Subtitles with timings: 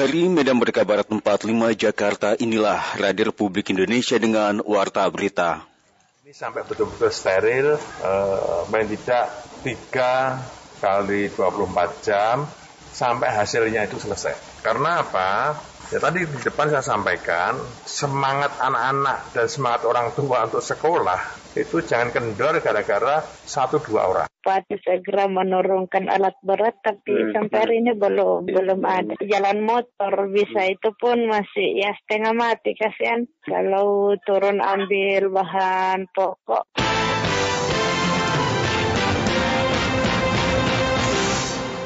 [0.00, 5.60] Dari Medan Merdeka Barat 45 Jakarta, inilah Radio Republik Indonesia dengan Warta Berita.
[6.24, 9.28] Ini sampai betul-betul steril, eh, paling tidak
[9.60, 10.40] 3
[10.80, 12.48] kali 24 jam
[12.96, 14.64] sampai hasilnya itu selesai.
[14.64, 15.60] Karena apa?
[15.90, 21.18] Ya tadi di depan saya sampaikan, semangat anak-anak dan semangat orang tua untuk sekolah
[21.58, 24.26] itu jangan kendor gara-gara satu dua orang.
[24.38, 27.34] Pati segera menurunkan alat berat, tapi hmm.
[27.34, 29.18] sampai hari ini belum belum ada.
[29.18, 36.70] Jalan motor bisa itu pun masih ya setengah mati kasihan kalau turun ambil bahan pokok.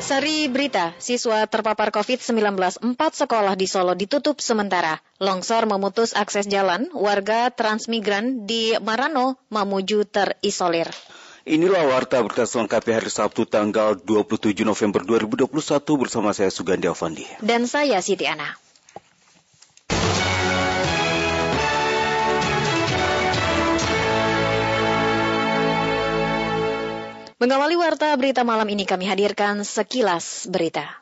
[0.05, 5.01] Sari berita, siswa terpapar COVID-19 empat sekolah di Solo ditutup sementara.
[5.17, 10.93] Longsor memutus akses jalan, warga transmigran di Marano, Mamuju terisolir.
[11.49, 15.49] Inilah warta berita selengkapnya hari Sabtu tanggal 27 November 2021
[15.96, 17.24] bersama saya Sugandi Avandi.
[17.41, 18.63] Dan saya Siti Ana.
[27.45, 30.96] Mengawali warta berita malam ini kami hadirkan sekilas berita.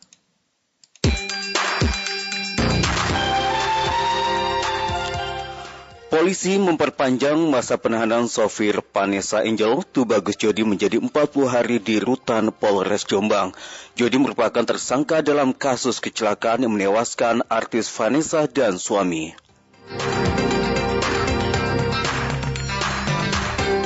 [6.10, 11.14] Polisi memperpanjang masa penahanan sopir Vanessa Angel Tubagus Jodi menjadi 40
[11.46, 13.54] hari di rutan Polres Jombang.
[13.94, 19.30] Jodi merupakan tersangka dalam kasus kecelakaan yang menewaskan artis Vanessa dan suami.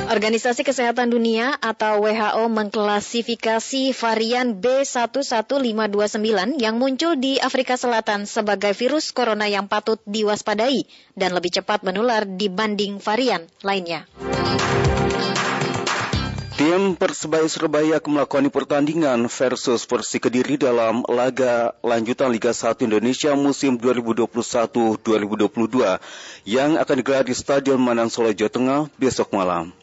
[0.07, 9.11] Organisasi Kesehatan Dunia atau WHO mengklasifikasi varian B11529 yang muncul di Afrika Selatan sebagai virus
[9.11, 10.87] corona yang patut diwaspadai
[11.19, 14.07] dan lebih cepat menular dibanding varian lainnya.
[16.55, 23.35] Tim Persebaya Surabaya akan melakukan pertandingan versus Persi Kediri dalam laga lanjutan Liga 1 Indonesia
[23.35, 25.03] musim 2021-2022
[26.47, 29.75] yang akan digelar di Stadion Manang Solo Jawa Tengah besok malam.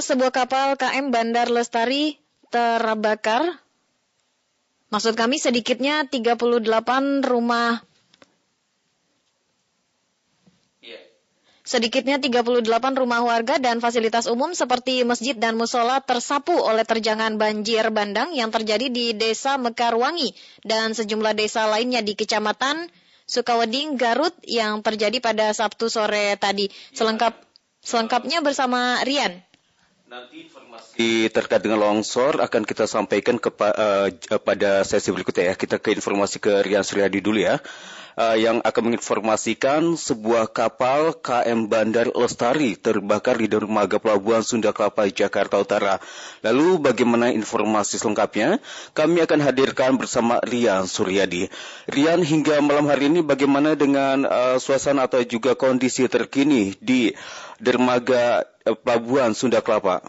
[0.00, 2.16] Sebuah kapal KM Bandar Lestari
[2.48, 3.60] terbakar.
[4.90, 7.84] Maksud kami sedikitnya 38 rumah
[11.70, 12.66] Sedikitnya 38
[12.98, 18.50] rumah warga dan fasilitas umum seperti masjid dan musola tersapu oleh terjangan banjir bandang yang
[18.50, 20.34] terjadi di Desa Mekarwangi
[20.66, 22.90] dan sejumlah desa lainnya di Kecamatan
[23.30, 26.66] Sukaweding, Garut yang terjadi pada Sabtu sore tadi.
[26.90, 27.38] Selengkap
[27.86, 29.38] selengkapnya bersama Rian.
[30.10, 35.54] Nanti informasi terkait dengan longsor akan kita sampaikan kepada uh, sesi berikutnya ya.
[35.54, 37.62] Kita ke informasi ke Rian Suryadi dulu ya
[38.18, 45.06] uh, yang akan menginformasikan sebuah kapal KM Bandar Lestari terbakar di dermaga Pelabuhan Sunda Kelapa,
[45.06, 46.02] Jakarta Utara.
[46.42, 48.58] Lalu bagaimana informasi selengkapnya?
[48.96, 51.46] Kami akan hadirkan bersama Rian Suryadi.
[51.86, 57.14] Rian, hingga malam hari ini bagaimana dengan uh, suasana atau juga kondisi terkini di
[57.60, 60.00] dermaga uh, Pelabuhan Sunda Kelapa?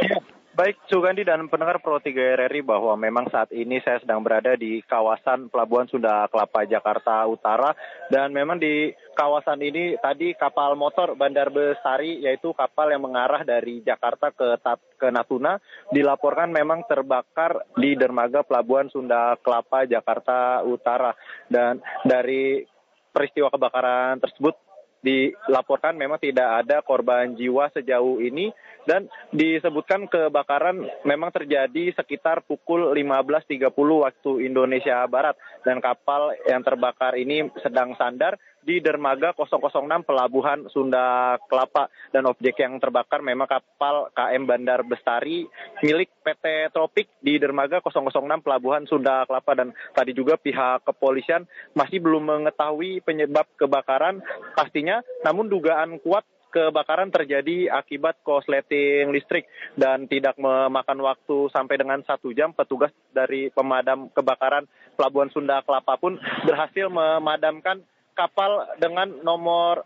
[0.00, 0.18] Ya,
[0.56, 4.80] Baik, Sugandi dan pendengar Pro 3 RRI bahwa memang saat ini saya sedang berada di
[4.88, 7.76] kawasan Pelabuhan Sunda Kelapa, Jakarta Utara.
[8.08, 13.84] Dan memang di kawasan ini tadi kapal motor Bandar Besari, yaitu kapal yang mengarah dari
[13.84, 14.56] Jakarta ke,
[14.96, 15.60] ke Natuna,
[15.92, 21.12] dilaporkan memang terbakar di dermaga Pelabuhan Sunda Kelapa, Jakarta Utara.
[21.52, 22.64] Dan dari
[23.12, 24.65] peristiwa kebakaran tersebut
[25.06, 28.50] dilaporkan memang tidak ada korban jiwa sejauh ini
[28.90, 37.14] dan disebutkan kebakaran memang terjadi sekitar pukul 15.30 waktu Indonesia Barat dan kapal yang terbakar
[37.14, 38.34] ini sedang sandar
[38.66, 39.62] di dermaga 006
[40.02, 41.86] Pelabuhan Sunda Kelapa.
[42.10, 45.46] Dan objek yang terbakar memang kapal KM Bandar Bestari
[45.86, 49.54] milik PT Tropik di dermaga 006 Pelabuhan Sunda Kelapa.
[49.54, 51.46] Dan tadi juga pihak kepolisian
[51.78, 54.18] masih belum mengetahui penyebab kebakaran
[54.58, 59.46] pastinya namun dugaan kuat kebakaran terjadi akibat korsleting listrik.
[59.78, 64.66] Dan tidak memakan waktu sampai dengan satu jam petugas dari pemadam kebakaran
[64.96, 66.16] Pelabuhan Sunda Kelapa pun
[66.48, 67.84] berhasil memadamkan
[68.16, 69.84] kapal dengan nomor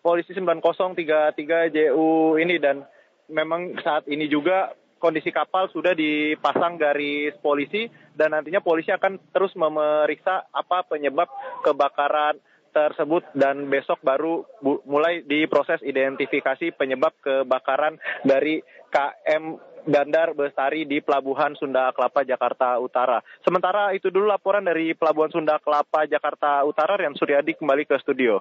[0.00, 1.36] polisi 9033
[1.68, 2.56] JU ini.
[2.56, 2.82] Dan
[3.28, 7.86] memang saat ini juga kondisi kapal sudah dipasang garis polisi.
[8.16, 11.28] Dan nantinya polisi akan terus memeriksa apa penyebab
[11.60, 12.40] kebakaran
[12.72, 13.28] tersebut.
[13.36, 14.48] Dan besok baru
[14.88, 19.56] mulai diproses identifikasi penyebab kebakaran dari KM
[19.88, 23.18] Bandar Bestari di Pelabuhan Sunda Kelapa, Jakarta Utara.
[23.42, 28.38] Sementara itu dulu laporan dari Pelabuhan Sunda Kelapa, Jakarta Utara, Rian Suryadi kembali ke studio.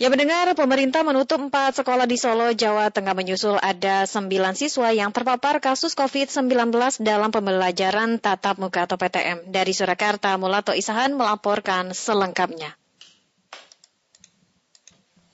[0.00, 5.12] Ya mendengar, pemerintah menutup empat sekolah di Solo, Jawa Tengah menyusul ada sembilan siswa yang
[5.12, 6.72] terpapar kasus COVID-19
[7.04, 9.52] dalam pembelajaran tatap muka atau PTM.
[9.52, 12.79] Dari Surakarta, Mulato Isahan melaporkan selengkapnya.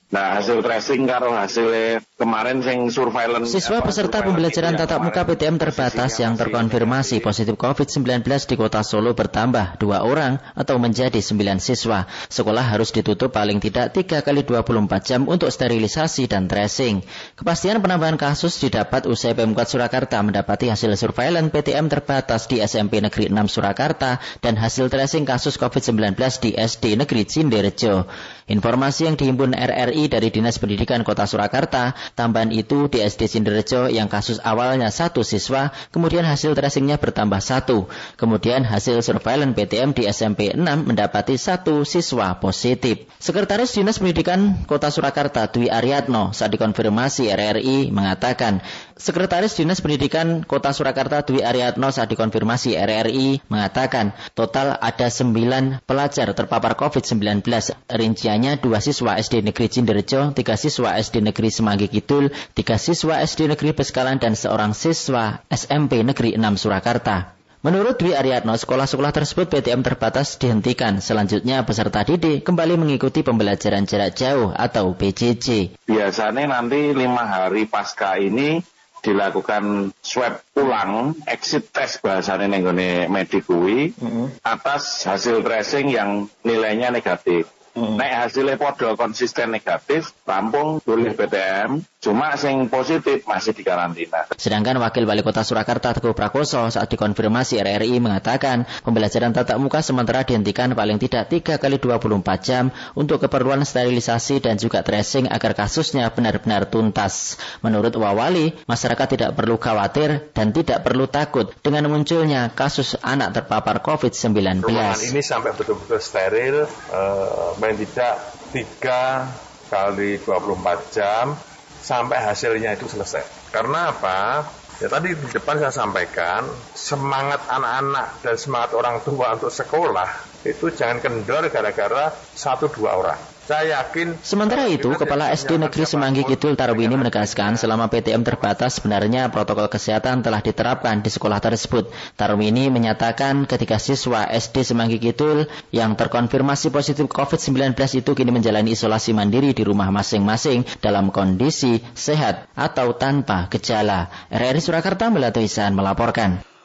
[0.07, 1.67] Nah, hasil tracing karo hasil
[2.15, 8.55] kemarin sing surveillance Siswa peserta pembelajaran tatap muka PTM terbatas yang terkonfirmasi positif COVID-19 di
[8.55, 12.07] kota Solo bertambah dua orang atau menjadi sembilan siswa.
[12.31, 17.03] Sekolah harus ditutup paling tidak 3 kali 24 jam untuk sterilisasi dan tracing.
[17.35, 23.27] Kepastian penambahan kasus didapat usai Pemkot Surakarta mendapati hasil surveillance PTM terbatas di SMP Negeri
[23.27, 28.07] 6 Surakarta dan hasil tracing kasus COVID-19 di SD Negeri Cinderejo.
[28.47, 34.07] Informasi yang dihimpun RRI dari Dinas Pendidikan Kota Surakarta, tambahan itu di SD Cinderejo yang
[34.07, 37.91] kasus awalnya satu siswa, kemudian hasil tracingnya bertambah satu.
[38.15, 43.11] Kemudian hasil surveillance PTM di SMP 6 mendapati satu siswa positif.
[43.19, 48.63] Sekretaris Dinas Pendidikan Kota Surakarta Dwi Ariatno saat dikonfirmasi RRI mengatakan,
[48.97, 56.33] Sekretaris Dinas Pendidikan Kota Surakarta Dwi Ariatno saat dikonfirmasi RRI mengatakan total ada 9 pelajar
[56.33, 57.45] terpapar COVID-19.
[57.89, 63.17] Rincian Rencananya dua siswa SD Negeri Cinderjo, tiga siswa SD Negeri Semanggi Kidul, tiga siswa
[63.25, 67.33] SD Negeri Beskalan, dan seorang siswa SMP Negeri 6 Surakarta.
[67.65, 71.01] Menurut Dwi Ariatno, sekolah-sekolah tersebut PTM terbatas dihentikan.
[71.01, 75.73] Selanjutnya peserta didik kembali mengikuti pembelajaran jarak jauh atau PJJ.
[75.89, 78.61] Biasanya nanti lima hari pasca ini
[79.01, 84.25] dilakukan swab ulang exit test bahasanya nenggone medikui mm -hmm.
[84.41, 87.56] atas hasil tracing yang nilainya negatif.
[87.77, 87.93] Hmm.
[87.93, 94.25] Nek hasilnya podo konsisten negatif, rampung boleh PTM, cuma sing positif masih di karantina.
[94.33, 100.25] Sedangkan Wakil Wali Kota Surakarta Teguh Prakoso saat dikonfirmasi RRI mengatakan pembelajaran tatap muka sementara
[100.25, 106.09] dihentikan paling tidak 3 kali 24 jam untuk keperluan sterilisasi dan juga tracing agar kasusnya
[106.09, 107.37] benar-benar tuntas.
[107.61, 113.85] Menurut Wawali, masyarakat tidak perlu khawatir dan tidak perlu takut dengan munculnya kasus anak terpapar
[113.85, 114.65] COVID-19.
[115.13, 118.15] ini sampai betul-betul steril, uh, paling tidak
[118.55, 119.27] tiga
[119.67, 121.35] kali 24 jam
[121.83, 123.51] sampai hasilnya itu selesai.
[123.51, 124.47] Karena apa?
[124.79, 130.07] Ya tadi di depan saya sampaikan, semangat anak-anak dan semangat orang tua untuk sekolah
[130.47, 133.19] itu jangan kendor gara-gara satu dua orang.
[133.47, 134.19] Saya yakin.
[134.27, 140.19] Sementara itu, Kepala SD Negeri Semanggi Kidul Tarwini menegaskan selama PTM terbatas sebenarnya protokol kesehatan
[140.19, 141.87] telah diterapkan di sekolah tersebut.
[142.19, 147.71] Tarwini menyatakan ketika siswa SD Semanggi Kidul yang terkonfirmasi positif COVID-19
[148.03, 154.11] itu kini menjalani isolasi mandiri di rumah masing-masing dalam kondisi sehat atau tanpa gejala.
[154.27, 156.56] RRI Surakarta Melatoisan melaporkan.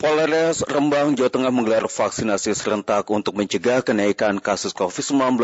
[0.00, 5.36] Polres Rembang, Jawa Tengah menggelar vaksinasi serentak untuk mencegah kenaikan kasus COVID-19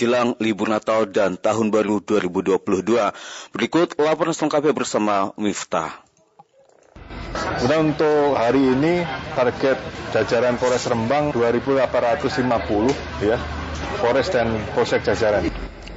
[0.00, 2.64] jelang libur Natal dan Tahun Baru 2022.
[3.52, 6.00] Berikut laporan selengkapnya bersama Miftah.
[7.60, 9.04] Kemudian untuk hari ini
[9.36, 9.76] target
[10.16, 13.36] jajaran Polres Rembang 2850 ya.
[14.00, 15.44] Polres dan Polsek jajaran.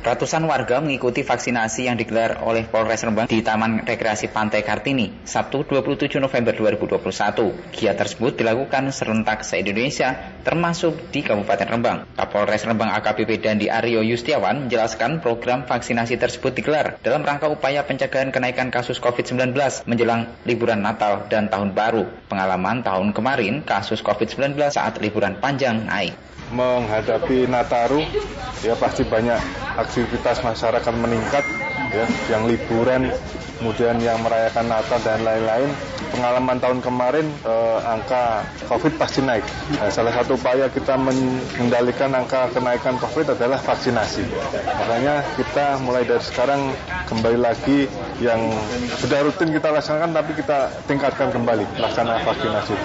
[0.08, 5.68] Ratusan warga mengikuti vaksinasi yang digelar oleh Polres Rembang di Taman Rekreasi Pantai Kartini, Sabtu
[5.68, 7.76] 27 November 2021.
[7.76, 10.16] Giat tersebut dilakukan serentak se-Indonesia,
[10.48, 12.08] termasuk di Kabupaten Rembang.
[12.16, 18.32] Kapolres Rembang AKBP Dandi Aryo Yustiawan menjelaskan program vaksinasi tersebut digelar dalam rangka upaya pencegahan
[18.32, 19.60] kenaikan kasus COVID-19
[19.92, 22.08] menjelang liburan Natal dan Tahun Baru.
[22.32, 26.16] Pengalaman tahun kemarin, kasus COVID-19 saat liburan panjang naik
[26.52, 28.04] menghadapi Nataru
[28.64, 29.38] ya pasti banyak
[29.78, 31.44] aktivitas masyarakat meningkat
[31.94, 33.12] ya yang liburan
[33.58, 35.70] kemudian yang merayakan Natal dan lain-lain.
[36.14, 39.44] Pengalaman tahun kemarin eh, angka COVID pasti naik.
[39.76, 44.24] Nah, salah satu upaya kita mengendalikan angka kenaikan COVID adalah vaksinasi.
[44.66, 46.74] Makanya kita mulai dari sekarang
[47.10, 47.90] kembali lagi
[48.24, 48.40] yang
[48.98, 52.76] sudah rutin kita laksanakan tapi kita tingkatkan kembali laksana vaksinasi.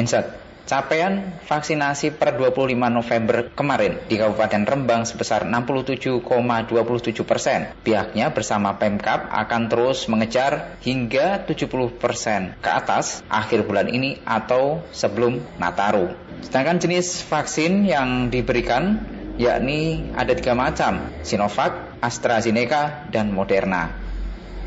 [0.00, 7.76] Insert Capaian vaksinasi per 25 November kemarin di Kabupaten Rembang sebesar 67,27 persen.
[7.84, 14.80] Pihaknya bersama Pemkap akan terus mengejar hingga 70 persen ke atas akhir bulan ini atau
[14.96, 16.16] sebelum Nataru.
[16.40, 18.96] Sedangkan jenis vaksin yang diberikan
[19.36, 23.92] yakni ada tiga macam, Sinovac, AstraZeneca, dan Moderna.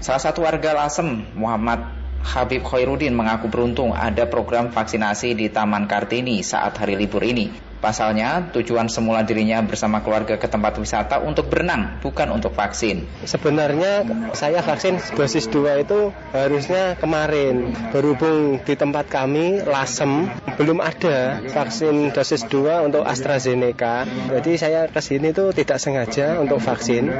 [0.05, 6.41] Salah satu warga Lasem, Muhammad Habib Khairuddin mengaku beruntung ada program vaksinasi di Taman Kartini
[6.41, 7.74] saat hari libur ini.
[7.85, 13.05] Pasalnya, tujuan semula dirinya bersama keluarga ke tempat wisata untuk berenang, bukan untuk vaksin.
[13.29, 14.01] Sebenarnya
[14.33, 17.77] saya vaksin dosis 2 itu harusnya kemarin.
[17.93, 24.09] Berhubung di tempat kami, Lasem, belum ada vaksin dosis 2 untuk AstraZeneca.
[24.33, 27.13] Jadi saya ke sini itu tidak sengaja untuk vaksin.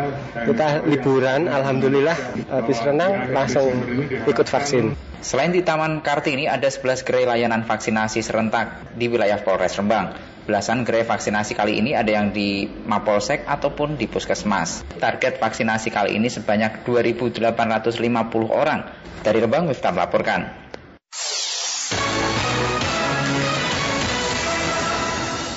[0.49, 2.17] Kita liburan, Alhamdulillah
[2.49, 3.69] habis renang langsung
[4.25, 4.97] ikut vaksin.
[5.21, 10.34] Selain di Taman Kartini, ada 11 gerai layanan vaksinasi serentak di wilayah Polres Rembang.
[10.45, 14.85] Belasan gerai vaksinasi kali ini ada yang di Mapolsek ataupun di Puskesmas.
[15.01, 17.49] Target vaksinasi kali ini sebanyak 2.850
[18.53, 18.85] orang.
[19.25, 20.65] Dari Rembang, Miftah melaporkan.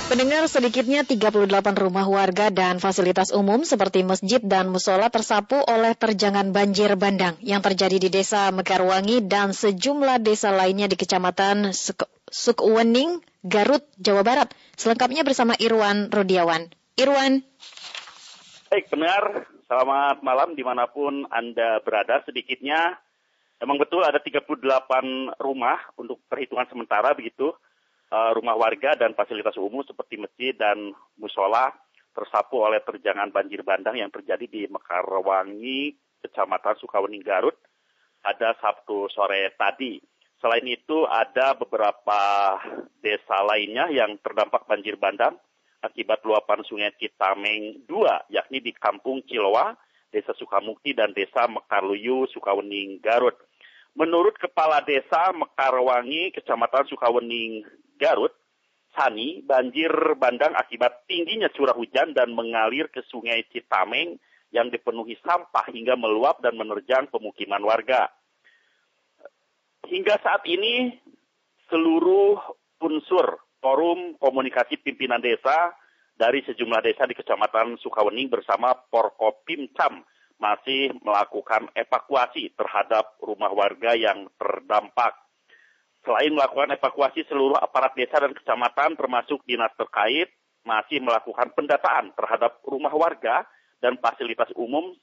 [0.09, 6.49] Pendengar sedikitnya 38 rumah warga dan fasilitas umum seperti masjid dan musola tersapu oleh terjangan
[6.49, 11.77] banjir bandang yang terjadi di desa Mekarwangi dan sejumlah desa lainnya di kecamatan
[12.31, 14.53] Sukwening, Garut, Jawa Barat.
[14.77, 16.71] Selengkapnya bersama Irwan Rodiawan.
[16.97, 17.45] Irwan.
[18.69, 19.49] Baik, benar.
[19.69, 22.25] Selamat malam di mana pun Anda berada.
[22.25, 22.97] Sedikitnya,
[23.61, 24.49] memang betul ada 38
[25.41, 27.53] rumah untuk perhitungan sementara begitu
[28.13, 31.73] uh, rumah warga dan fasilitas umum seperti masjid dan musola
[32.17, 37.55] tersapu oleh terjangan banjir bandang yang terjadi di Mekarwangi, Kecamatan Sukawening, Garut
[38.19, 40.03] pada Sabtu sore tadi.
[40.39, 42.21] Selain itu ada beberapa
[43.03, 45.35] desa lainnya yang terdampak banjir bandang
[45.83, 49.75] akibat luapan sungai Citameng 2, yakni di Kampung Cilowa,
[50.11, 53.35] Desa Sukamukti, dan Desa Mekarluyu, Sukawening, Garut.
[53.99, 57.67] Menurut Kepala Desa Mekarwangi, Kecamatan Sukawening,
[57.99, 58.35] Garut,
[58.95, 64.19] Sani, banjir bandang akibat tingginya curah hujan dan mengalir ke sungai Citameng
[64.51, 68.09] yang dipenuhi sampah hingga meluap dan menerjang pemukiman warga.
[69.89, 70.93] Hingga saat ini,
[71.73, 72.37] seluruh
[72.85, 75.73] unsur forum komunikasi pimpinan desa
[76.13, 80.05] dari sejumlah desa di Kecamatan Sukawening bersama Porkopimcam
[80.37, 85.17] masih melakukan evakuasi terhadap rumah warga yang terdampak.
[86.05, 90.31] Selain melakukan evakuasi seluruh aparat desa dan kecamatan termasuk dinas terkait
[90.69, 93.49] masih melakukan pendataan terhadap rumah warga
[93.81, 94.95] dan fasilitas umum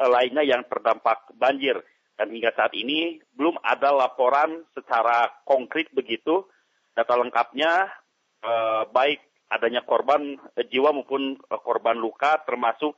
[0.00, 1.78] eh, lainnya yang terdampak banjir.
[2.16, 6.48] Dan hingga saat ini belum ada laporan secara konkret begitu.
[6.96, 7.92] Data lengkapnya
[8.40, 9.20] eh, baik
[9.52, 12.96] adanya korban eh, jiwa maupun eh, korban luka termasuk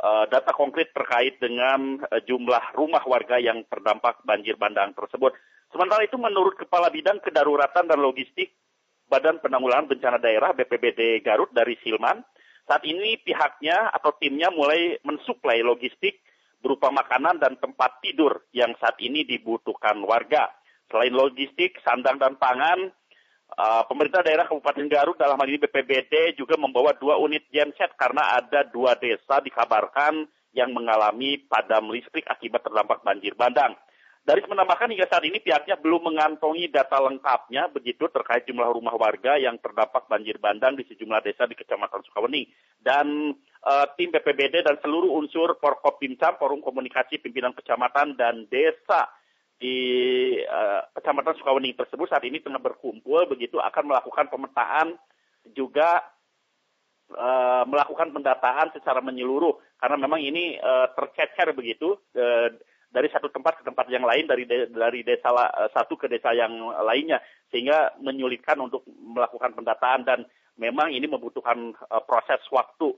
[0.00, 5.36] eh, data konkret terkait dengan eh, jumlah rumah warga yang terdampak banjir bandang tersebut.
[5.68, 8.56] Sementara itu menurut Kepala Bidang Kedaruratan dan Logistik
[9.04, 12.24] Badan Penanggulangan Bencana Daerah BPBD Garut dari Silman,
[12.64, 16.23] saat ini pihaknya atau timnya mulai mensuplai logistik
[16.64, 20.48] berupa makanan dan tempat tidur yang saat ini dibutuhkan warga.
[20.88, 22.88] Selain logistik, sandang dan pangan,
[23.52, 28.40] uh, pemerintah daerah Kabupaten Garut dalam hal ini BPBD juga membawa dua unit genset karena
[28.40, 30.24] ada dua desa dikabarkan
[30.56, 33.76] yang mengalami padam listrik akibat terdampak banjir bandang.
[34.24, 39.36] Dari menambahkan hingga saat ini pihaknya belum mengantongi data lengkapnya begitu terkait jumlah rumah warga
[39.36, 42.48] yang terdampak banjir bandang di sejumlah desa di Kecamatan Sukawening.
[42.80, 43.36] Dan
[43.68, 49.12] uh, tim BPBD dan seluruh unsur Porkopimcam, Forum Komunikasi Pimpinan Kecamatan dan Desa
[49.60, 49.76] di
[50.40, 54.96] uh, Kecamatan Sukawening tersebut saat ini tengah berkumpul begitu akan melakukan pemetaan
[55.52, 56.00] juga
[57.12, 62.48] uh, melakukan pendataan secara menyeluruh karena memang ini uh, tercecer begitu uh,
[62.94, 66.06] dari satu tempat ke tempat yang lain dari de, dari desa la, eh, satu ke
[66.06, 66.54] desa yang
[66.86, 67.18] lainnya
[67.50, 70.22] sehingga menyulitkan untuk melakukan pendataan dan
[70.54, 72.94] memang ini membutuhkan uh, proses waktu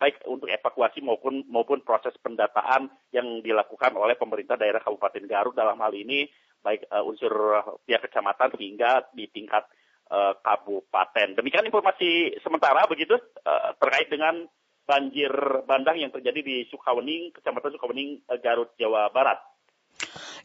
[0.00, 5.76] baik untuk evakuasi maupun maupun proses pendataan yang dilakukan oleh pemerintah daerah Kabupaten Garut dalam
[5.82, 6.24] hal ini
[6.62, 9.66] baik uh, unsur pihak kecamatan hingga di tingkat
[10.10, 11.36] uh, kabupaten.
[11.38, 14.46] Demikian informasi sementara begitu uh, terkait dengan
[14.86, 15.30] banjir
[15.66, 19.42] bandang yang terjadi di Sukawening, Kecamatan Sukawening, eh, Garut, Jawa Barat.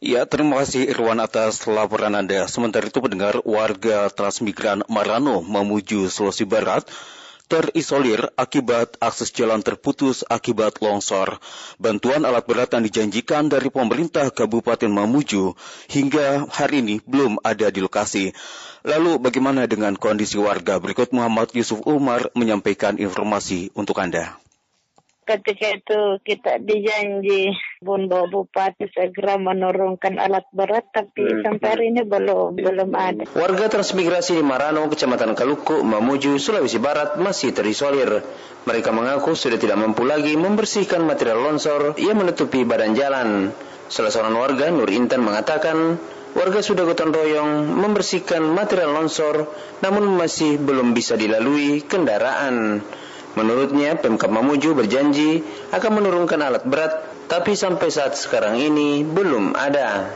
[0.02, 2.50] Ya, terima kasih Irwan atas laporan Anda.
[2.50, 6.82] Sementara itu pendengar warga transmigran Marano memuju Sulawesi Barat
[7.52, 11.36] terisolir akibat akses jalan terputus akibat longsor.
[11.76, 15.52] Bantuan alat berat yang dijanjikan dari pemerintah Kabupaten Mamuju
[15.92, 18.32] hingga hari ini belum ada di lokasi.
[18.88, 20.80] Lalu bagaimana dengan kondisi warga?
[20.80, 24.40] Berikut Muhammad Yusuf Umar menyampaikan informasi untuk Anda
[25.22, 31.42] ketika itu kita dijanji Bun Bupati segera menurunkan alat berat tapi hmm.
[31.46, 33.22] sampai hari ini belum belum ada.
[33.32, 38.22] Warga transmigrasi di Marano, Kecamatan Kaluku, Mamuju, Sulawesi Barat masih terisolir.
[38.62, 43.50] Mereka mengaku sudah tidak mampu lagi membersihkan material longsor yang menutupi badan jalan.
[43.90, 45.98] Salah seorang warga, Nur Intan, mengatakan
[46.32, 49.50] warga sudah gotong royong membersihkan material longsor
[49.84, 52.80] namun masih belum bisa dilalui kendaraan.
[53.32, 55.40] Menurutnya, Pemkap Mamuju berjanji
[55.72, 56.92] akan menurunkan alat berat,
[57.32, 60.12] tapi sampai saat sekarang ini belum ada.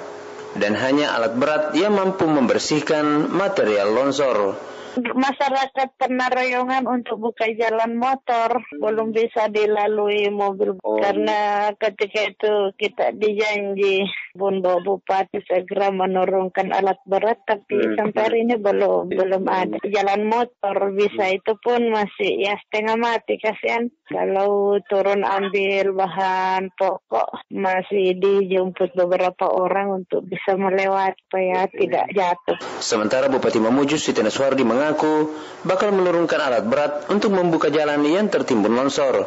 [0.57, 4.57] Dan hanya alat berat yang mampu membersihkan material longsor
[5.05, 10.99] masyarakat penaroyongan untuk buka jalan motor belum bisa dilalui mobil oh.
[11.05, 17.95] karena ketika itu kita dijanji Bun Bupati segera menurunkan alat berat tapi hmm.
[18.01, 23.37] sampai hari ini belum belum ada jalan motor bisa itu pun masih ya setengah mati
[23.37, 32.07] kasihan kalau turun ambil bahan pokok masih dijemput beberapa orang untuk bisa melewati supaya tidak
[32.15, 32.59] jatuh.
[32.79, 35.35] Sementara Bupati Mamuju Siti Naswardi mengatakan mengaku
[35.67, 39.27] bakal menurunkan alat berat untuk membuka jalan yang tertimbun longsor.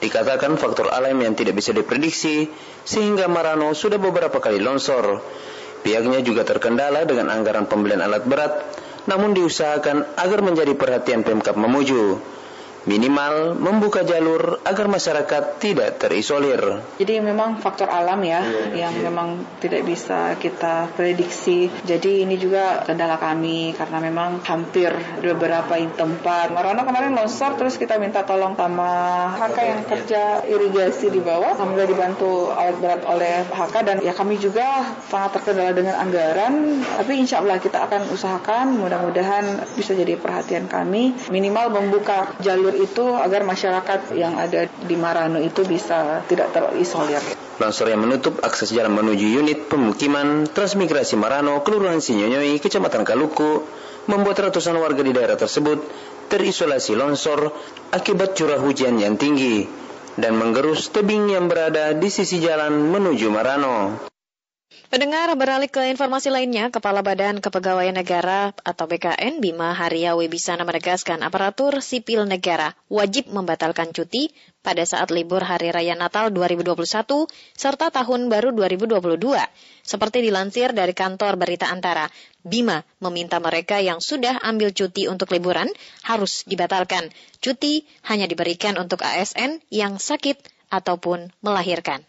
[0.00, 2.48] Dikatakan faktor alam yang tidak bisa diprediksi
[2.88, 5.20] sehingga Marano sudah beberapa kali longsor.
[5.84, 8.52] Pihaknya juga terkendala dengan anggaran pembelian alat berat,
[9.04, 12.33] namun diusahakan agar menjadi perhatian Pemkap Mamuju
[12.84, 16.84] minimal membuka jalur agar masyarakat tidak terisolir.
[17.00, 19.04] Jadi memang faktor alam ya yeah, yang yeah.
[19.08, 21.72] memang tidak bisa kita prediksi.
[21.84, 26.52] Jadi ini juga kendala kami karena memang hampir beberapa tempat.
[26.52, 28.92] Marana kemarin longsor terus kita minta tolong sama
[29.40, 31.56] HK yang kerja irigasi di bawah.
[31.56, 36.84] Alhamdulillah dibantu alat berat oleh HK dan ya kami juga sangat terkendala dengan anggaran.
[36.84, 43.14] Tapi insya Allah kita akan usahakan mudah-mudahan bisa jadi perhatian kami minimal membuka jalur itu
[43.14, 47.22] agar masyarakat yang ada di Marano itu bisa tidak terisolir.
[47.54, 53.62] Longsor yang menutup akses jalan menuju unit pemukiman Transmigrasi Marano, Kelurahan Sinyonyoi, Kecamatan Kaluku,
[54.10, 55.80] membuat ratusan warga di daerah tersebut
[56.28, 57.52] terisolasi longsor
[57.94, 59.64] akibat curah hujan yang tinggi
[60.18, 64.10] dan menggerus tebing yang berada di sisi jalan menuju Marano.
[64.92, 71.24] Pendengar beralih ke informasi lainnya, Kepala Badan Kepegawaian Negara atau BKN Bima Haria Wibisana menegaskan
[71.24, 74.28] aparatur sipil negara wajib membatalkan cuti
[74.60, 76.84] pada saat libur Hari Raya Natal 2021
[77.56, 79.00] serta Tahun Baru 2022.
[79.80, 82.04] Seperti dilansir dari kantor Berita Antara,
[82.44, 85.72] Bima meminta mereka yang sudah ambil cuti untuk liburan
[86.04, 87.08] harus dibatalkan.
[87.40, 92.04] Cuti hanya diberikan untuk ASN yang sakit ataupun melahirkan.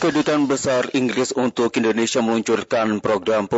[0.00, 3.52] Kedutaan Besar Inggris untuk Indonesia meluncurkan program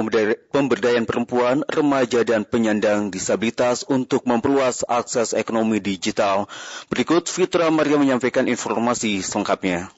[0.51, 6.51] pemberdayaan perempuan, remaja dan penyandang disabilitas untuk memperluas akses ekonomi digital.
[6.91, 9.95] Berikut Fitra Maria menyampaikan informasi selengkapnya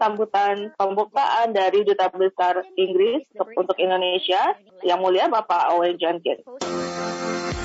[0.00, 6.40] sambutan pembukaan dari Duta Besar Inggris untuk Indonesia, Yang Mulia Bapak Owen Jenkins.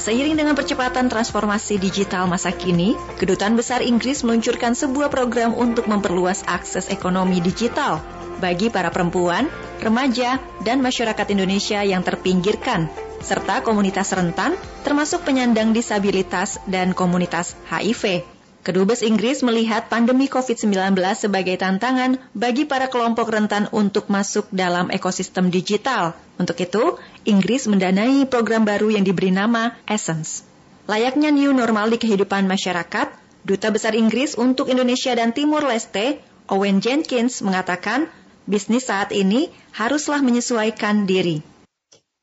[0.06, 6.46] Seiring dengan percepatan transformasi digital masa kini, Kedutaan Besar Inggris meluncurkan sebuah program untuk memperluas
[6.46, 8.06] akses ekonomi digital
[8.38, 9.50] bagi para perempuan,
[9.82, 12.86] remaja, dan masyarakat Indonesia yang terpinggirkan,
[13.18, 14.54] serta komunitas rentan,
[14.86, 18.35] termasuk penyandang disabilitas dan komunitas HIV.
[18.66, 25.54] Kedubes Inggris melihat pandemi COVID-19 sebagai tantangan bagi para kelompok rentan untuk masuk dalam ekosistem
[25.54, 26.18] digital.
[26.42, 26.98] Untuk itu,
[27.30, 30.42] Inggris mendanai program baru yang diberi nama Essence.
[30.90, 33.14] Layaknya new normal di kehidupan masyarakat,
[33.46, 36.18] Duta Besar Inggris untuk Indonesia dan Timur Leste,
[36.50, 38.10] Owen Jenkins, mengatakan
[38.50, 41.46] bisnis saat ini haruslah menyesuaikan diri.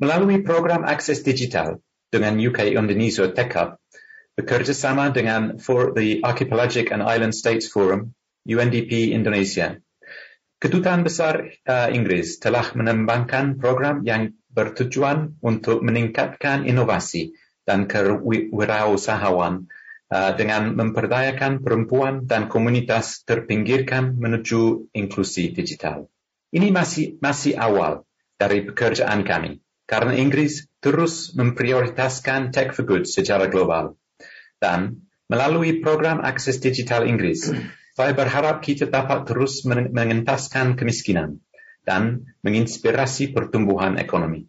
[0.02, 1.78] Melalui program akses digital
[2.10, 3.78] dengan UK Indonesia Tech Hub,
[4.32, 8.16] bekerja sama dengan For the Archipelagic and Island States Forum,
[8.48, 9.76] UNDP Indonesia.
[10.62, 17.34] Kedutaan Besar uh, Inggris telah mengembangkan program yang bertujuan untuk meningkatkan inovasi
[17.66, 19.66] dan kewirausahaan
[20.12, 26.06] uh, dengan memperdayakan perempuan dan komunitas terpinggirkan menuju inklusi digital.
[26.52, 28.04] Ini masih, masih awal
[28.38, 33.98] dari pekerjaan kami, karena Inggris terus memprioritaskan tech for good secara global.
[34.62, 37.50] Dan melalui program akses digital Inggris,
[37.98, 41.42] saya berharap kita dapat terus mengentaskan kemiskinan
[41.82, 44.46] dan menginspirasi pertumbuhan ekonomi.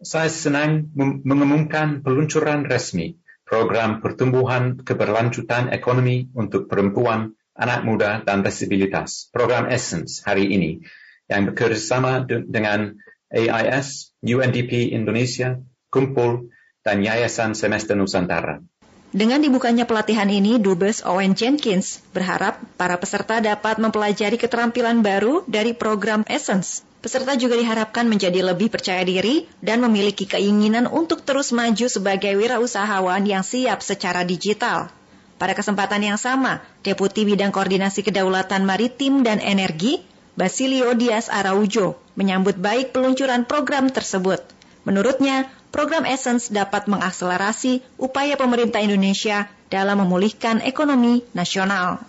[0.00, 9.26] Saya senang mengumumkan peluncuran resmi program pertumbuhan keberlanjutan ekonomi untuk perempuan, anak muda, dan disabilitas,
[9.34, 10.86] program Essence hari ini,
[11.26, 12.94] yang bekerjasama dengan
[13.34, 15.58] AIS, UNDP Indonesia,
[15.90, 16.54] Kumpul,
[16.86, 18.62] dan Yayasan Semester Nusantara.
[19.10, 25.74] Dengan dibukanya pelatihan ini, Dubes Owen Jenkins berharap para peserta dapat mempelajari keterampilan baru dari
[25.74, 26.86] program Essence.
[27.02, 33.26] Peserta juga diharapkan menjadi lebih percaya diri dan memiliki keinginan untuk terus maju sebagai wirausahawan
[33.26, 34.94] yang siap secara digital.
[35.40, 40.06] Pada kesempatan yang sama, Deputi Bidang Koordinasi Kedaulatan Maritim dan Energi,
[40.38, 44.44] Basilio Dias Araujo, menyambut baik peluncuran program tersebut.
[44.86, 52.02] Menurutnya, program Essence dapat mengakselerasi upaya pemerintah Indonesia dalam memulihkan ekonomi nasional.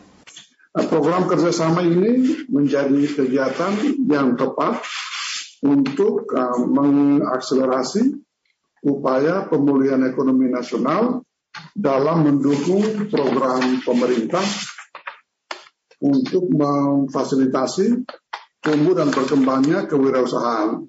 [0.72, 3.76] Program kerjasama ini menjadi kegiatan
[4.08, 4.82] yang tepat
[5.62, 8.18] untuk uh, mengakselerasi
[8.82, 11.22] upaya pemulihan ekonomi nasional
[11.78, 14.44] dalam mendukung program pemerintah
[16.02, 18.08] untuk memfasilitasi
[18.62, 20.88] tumbuh dan berkembangnya kewirausahaan.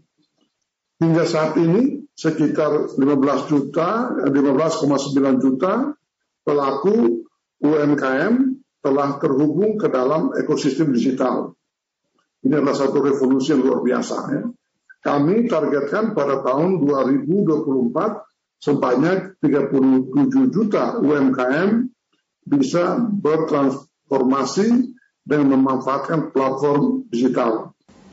[1.02, 5.98] Hingga saat ini sekitar 15 juta, 15,9 juta
[6.46, 7.26] pelaku
[7.58, 8.34] UMKM
[8.82, 11.58] telah terhubung ke dalam ekosistem digital.
[12.46, 14.16] Ini adalah satu revolusi yang luar biasa.
[14.30, 14.42] Ya.
[15.02, 21.90] Kami targetkan pada tahun 2024 sebanyak 37 juta UMKM
[22.46, 24.94] bisa bertransformasi
[25.26, 27.71] dan memanfaatkan platform digital.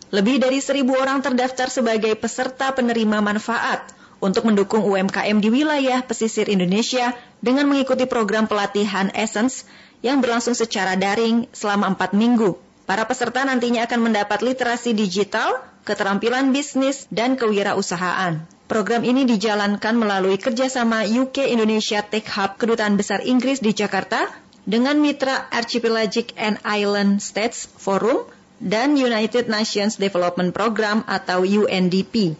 [0.09, 6.49] Lebih dari seribu orang terdaftar sebagai peserta penerima manfaat untuk mendukung UMKM di wilayah pesisir
[6.49, 9.69] Indonesia dengan mengikuti program pelatihan Essence
[10.01, 12.57] yang berlangsung secara daring selama empat minggu.
[12.89, 18.49] Para peserta nantinya akan mendapat literasi digital, keterampilan bisnis, dan kewirausahaan.
[18.65, 24.25] Program ini dijalankan melalui kerjasama UK Indonesia Tech Hub Kedutaan Besar Inggris di Jakarta
[24.65, 28.25] dengan mitra Archipelagic and Island States Forum
[28.59, 32.35] dan United Nations Development Program atau UNDP.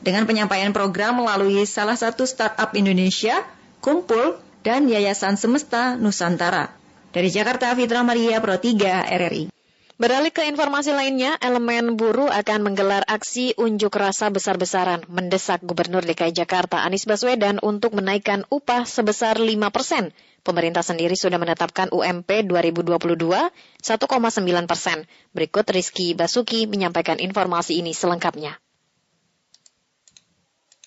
[0.00, 3.42] Dengan penyampaian program melalui salah satu startup Indonesia,
[3.82, 6.72] Kumpul, dan Yayasan Semesta Nusantara.
[7.14, 9.54] Dari Jakarta, Fitra Maria Pro 3 RRI.
[9.94, 16.34] Beralih ke informasi lainnya, elemen buruh akan menggelar aksi unjuk rasa besar-besaran mendesak Gubernur DKI
[16.34, 20.10] Jakarta Anies Baswedan untuk menaikkan upah sebesar 5 persen.
[20.44, 25.08] Pemerintah sendiri sudah menetapkan UMP 2022 1,9 persen.
[25.32, 28.60] Berikut Rizky Basuki menyampaikan informasi ini selengkapnya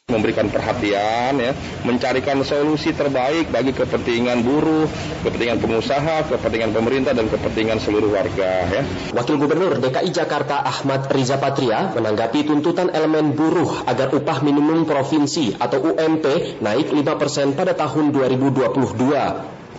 [0.07, 1.51] memberikan perhatian ya,
[1.83, 4.87] mencarikan solusi terbaik bagi kepentingan buruh,
[5.27, 8.87] kepentingan pengusaha, kepentingan pemerintah dan kepentingan seluruh warga ya.
[9.11, 15.59] Wakil Gubernur DKI Jakarta Ahmad Riza Patria menanggapi tuntutan elemen buruh agar upah minimum provinsi
[15.59, 18.63] atau UMP naik 5% pada tahun 2022.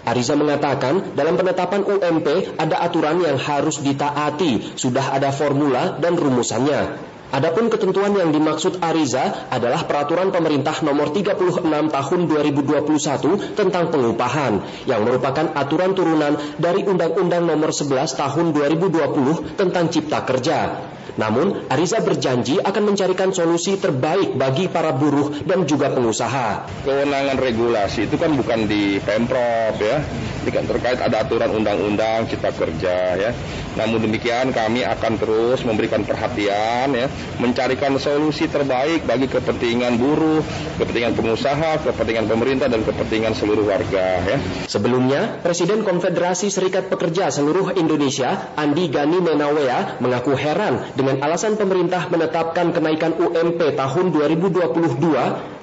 [0.05, 7.17] Ariza mengatakan dalam penetapan UMP ada aturan yang harus ditaati, sudah ada formula dan rumusannya.
[7.29, 11.61] Adapun ketentuan yang dimaksud Ariza adalah peraturan pemerintah nomor 36
[11.93, 19.93] tahun 2021 tentang pengupahan yang merupakan aturan turunan dari Undang-Undang nomor 11 tahun 2020 tentang
[19.93, 20.89] cipta kerja.
[21.17, 26.69] Namun, Ariza berjanji akan mencarikan solusi terbaik bagi para buruh dan juga pengusaha.
[26.85, 30.05] Kewenangan regulasi itu kan bukan di Pemprov ya.
[30.45, 33.31] Ini kan terkait ada aturan undang-undang cipta kerja ya.
[33.79, 37.07] Namun demikian kami akan terus memberikan perhatian ya,
[37.39, 40.43] mencarikan solusi terbaik bagi kepentingan buruh,
[40.83, 44.37] kepentingan pengusaha, kepentingan pemerintah dan kepentingan seluruh warga ya.
[44.67, 51.57] Sebelumnya, Presiden Konfederasi Serikat Pekerja seluruh Indonesia, Andi Gani Menawea, mengaku heran dengan dengan alasan
[51.57, 54.69] pemerintah menetapkan kenaikan UMP tahun 2022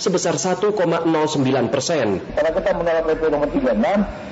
[0.01, 0.73] sebesar 1,09
[1.69, 2.17] persen.
[2.33, 3.77] Kalau kita menolak PP nomor 36,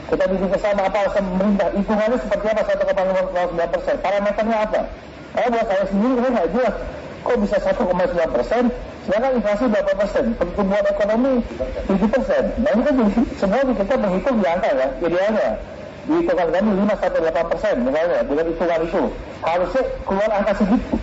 [0.09, 4.81] kita bikin ke sana apa alasan pemerintah, hitungannya seperti apa 1,09 persen, parameternya apa?
[5.37, 6.75] Karena buat saya sendiri ini nggak jelas.
[7.21, 8.63] Kok bisa 1,9 persen,
[9.05, 11.33] sedangkan inflasi berapa persen, pertumbuhan ekonomi
[11.93, 12.43] 7 persen.
[12.57, 12.95] Nah ini kan
[13.37, 15.49] semua kita menghitung di angka ya, idealnya
[16.03, 19.01] dihitungan kami 5 sampai 8 persen misalnya dengan hitungan itu
[19.39, 20.95] harusnya keluar angka segitu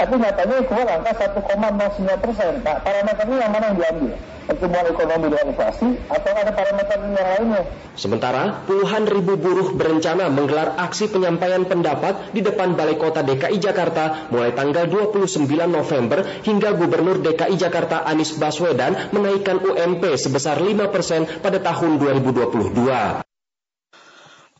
[0.00, 4.16] tapi nyatanya keluar angka 1,09 persen nah parameternya yang mana yang diambil?
[4.48, 7.62] Pertumbuhan ekonomi dengan inflasi atau ada parameter yang lainnya?
[7.94, 14.26] Sementara puluhan ribu buruh berencana menggelar aksi penyampaian pendapat di depan Balai Kota DKI Jakarta
[14.32, 21.28] mulai tanggal 29 November hingga Gubernur DKI Jakarta Anies Baswedan menaikkan UMP sebesar 5 persen
[21.44, 23.29] pada tahun 2022.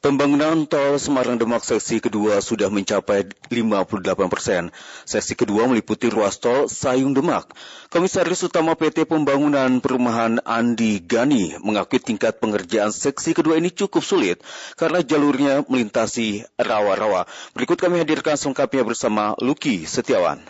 [0.00, 4.72] Pembangunan tol Semarang Demak seksi kedua sudah mencapai 58 persen.
[5.04, 7.52] Seksi kedua meliputi ruas tol Sayung Demak.
[7.92, 14.40] Komisaris Utama PT Pembangunan Perumahan Andi Gani mengakui tingkat pengerjaan seksi kedua ini cukup sulit
[14.80, 17.28] karena jalurnya melintasi rawa-rawa.
[17.52, 20.40] Berikut kami hadirkan selengkapnya bersama Luki Setiawan.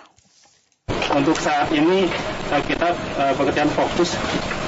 [1.10, 2.06] Untuk saat ini
[2.54, 4.14] eh, kita uh, pekerjaan fokus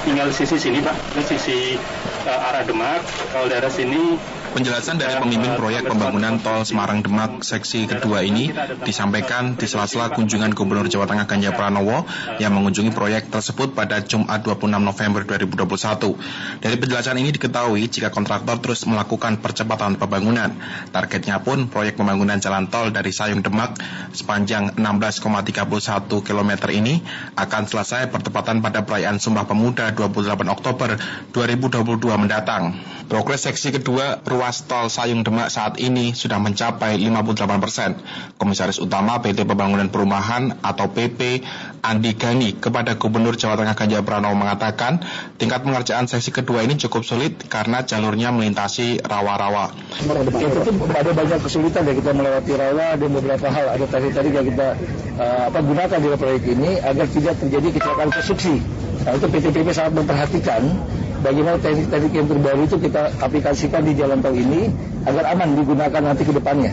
[0.03, 1.79] tinggal sisi sini Pak, sisi
[2.27, 2.99] uh, arah Demak.
[3.31, 4.19] Kalau daerah sini
[4.53, 8.53] Penjelasan dari pemimpin proyek pembangunan tol Semarang-Demak seksi kedua ini
[8.85, 12.05] disampaikan di sela-sela kunjungan Gubernur Jawa Tengah Ganjar Pranowo
[12.37, 16.61] yang mengunjungi proyek tersebut pada Jumat 26 November 2021.
[16.61, 20.53] Dari penjelasan ini diketahui jika kontraktor terus melakukan percepatan pembangunan.
[20.93, 23.81] Targetnya pun proyek pembangunan jalan tol dari Sayung Demak
[24.13, 25.49] sepanjang 16,31
[26.21, 27.01] km ini
[27.41, 30.93] akan selesai pertepatan pada perayaan Sumpah Pemuda 28 Oktober
[31.33, 32.77] 2022 mendatang.
[33.09, 37.95] Progres seksi kedua ruas tol Sayung Demak saat ini sudah mencapai 58 persen.
[38.35, 41.39] Komisaris Utama PT Pembangunan Perumahan atau PP
[41.79, 44.99] Andi Gani kepada Gubernur Jawa Tengah Ganjar Pranowo mengatakan
[45.39, 49.71] tingkat pengerjaan seksi kedua ini cukup sulit karena jalurnya melintasi rawa-rawa.
[50.03, 54.67] Itu ada banyak kesulitan ya kita melewati rawa dan beberapa hal ada tadi-tadi yang kita
[55.23, 58.59] uh, apa gunakan di proyek ini agar tidak terjadi kecelakaan konstruksi.
[59.01, 60.61] Nah, itu PT PP sangat memperhatikan
[61.25, 64.69] bagaimana teknik-teknik yang terbaru itu kita aplikasikan di jalan tol ini
[65.09, 66.71] agar aman digunakan nanti ke depannya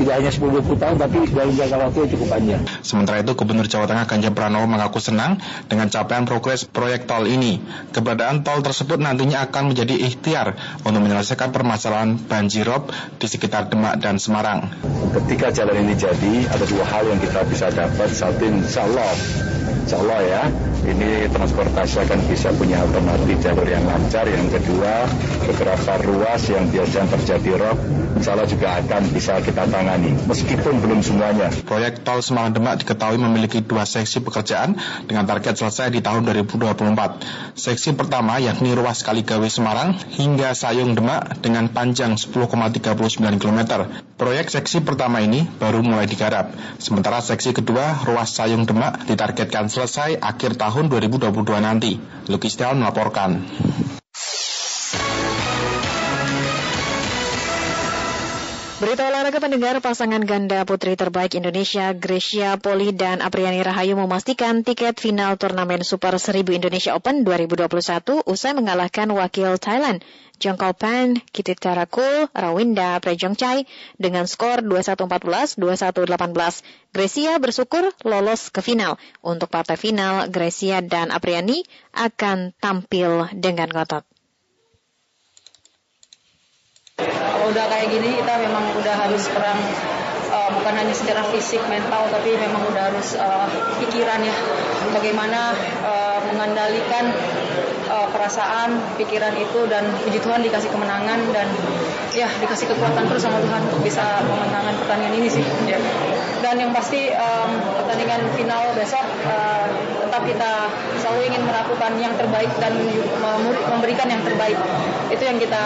[0.00, 2.62] tidak hanya 10-20 tahun tapi dalam jangka waktu yang cukup panjang.
[2.80, 5.36] Sementara itu Gubernur Jawa Tengah Ganjar Pranowo mengaku senang
[5.68, 7.60] dengan capaian progres proyek tol ini.
[7.92, 10.56] Keberadaan tol tersebut nantinya akan menjadi ikhtiar
[10.88, 12.88] untuk menyelesaikan permasalahan banjirop
[13.20, 14.72] di sekitar Demak dan Semarang.
[15.12, 18.08] Ketika jalan ini jadi, ada dua hal yang kita bisa dapat.
[18.08, 19.12] Satu, insya Allah,
[19.90, 20.42] insya Allah ya,
[20.86, 24.22] ini transportasi akan bisa punya alternatif jalur yang lancar.
[24.22, 25.02] Yang kedua,
[25.50, 27.74] beberapa ruas yang biasanya terjadi rob,
[28.14, 31.50] insya Allah juga akan bisa kita tangani, meskipun belum semuanya.
[31.66, 34.78] Proyek tol Semarang Demak diketahui memiliki dua seksi pekerjaan
[35.10, 37.58] dengan target selesai di tahun 2024.
[37.58, 43.90] Seksi pertama yakni ruas Kaligawe Semarang hingga Sayung Demak dengan panjang 10,39 km.
[44.14, 46.52] Proyek seksi pertama ini baru mulai digarap.
[46.78, 49.79] Sementara seksi kedua ruas Sayung Demak ditargetkan selesai
[50.18, 52.00] akhir tahun tahun 2022 nanti.
[52.32, 53.44] Lukis Tiawan melaporkan.
[58.80, 64.96] Berita olahraga pendengar pasangan ganda putri terbaik Indonesia Gracia Poli dan Apriani Rahayu memastikan tiket
[64.96, 70.00] final turnamen Super 1000 Indonesia Open 2021 usai mengalahkan wakil Thailand
[70.40, 73.68] Jongkol Pan, Kitit Karakul, Rawinda Prejongchai
[74.00, 76.96] dengan skor 21-14, 21-18.
[76.96, 78.96] Grecia bersyukur lolos ke final.
[79.20, 81.60] Untuk partai final, Grecia dan Apriani
[81.92, 84.08] akan tampil dengan ngotot.
[87.50, 89.60] Udah kayak gini kita memang udah harus perang
[90.30, 93.48] uh, bukan hanya secara fisik mental tapi memang udah harus uh,
[93.82, 94.36] pikiran ya
[94.94, 97.10] bagaimana uh, mengendalikan
[97.90, 101.50] uh, perasaan pikiran itu dan puji Tuhan dikasih kemenangan dan
[102.14, 105.78] ya dikasih kekuatan terus sama Tuhan untuk bisa memenangkan pertandingan ini sih ya.
[106.42, 107.50] dan yang pasti um,
[107.82, 109.66] pertandingan final besok uh,
[110.06, 110.52] tetap kita
[110.98, 112.74] selalu ingin melakukan yang terbaik dan
[113.70, 114.58] memberikan yang terbaik
[115.10, 115.62] itu yang kita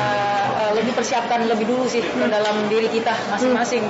[0.61, 3.85] uh, lebih persiapkan lebih dulu sih dalam diri kita masing-masing.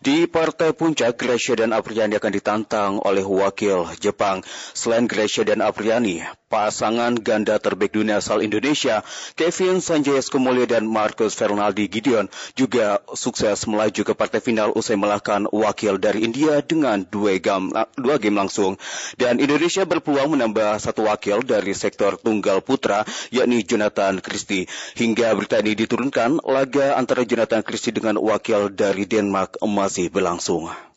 [0.00, 4.40] Di partai puncak, Gracia dan Apriani akan ditantang oleh wakil Jepang.
[4.72, 9.06] Selain Gracia dan Apriani, pasangan ganda terbaik dunia asal Indonesia,
[9.38, 12.26] Kevin Sanjaya Skomulya dan Marcus Fernaldi Gideon
[12.58, 18.18] juga sukses melaju ke partai final usai melahkan wakil dari India dengan dua game, dua
[18.18, 18.74] game langsung.
[19.14, 24.66] Dan Indonesia berpeluang menambah satu wakil dari sektor tunggal putra, yakni Jonathan Christie.
[24.98, 30.89] Hingga berita ini diturunkan, laga antara Jonathan Christie dengan wakil dari Denmark masih berlangsung.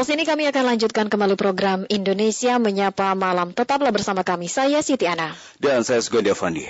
[0.00, 3.52] Selepas ini kami akan lanjutkan kembali program Indonesia Menyapa Malam.
[3.52, 5.36] Tetaplah bersama kami, saya Siti Ana.
[5.60, 6.64] Dan saya Suganda Fandi.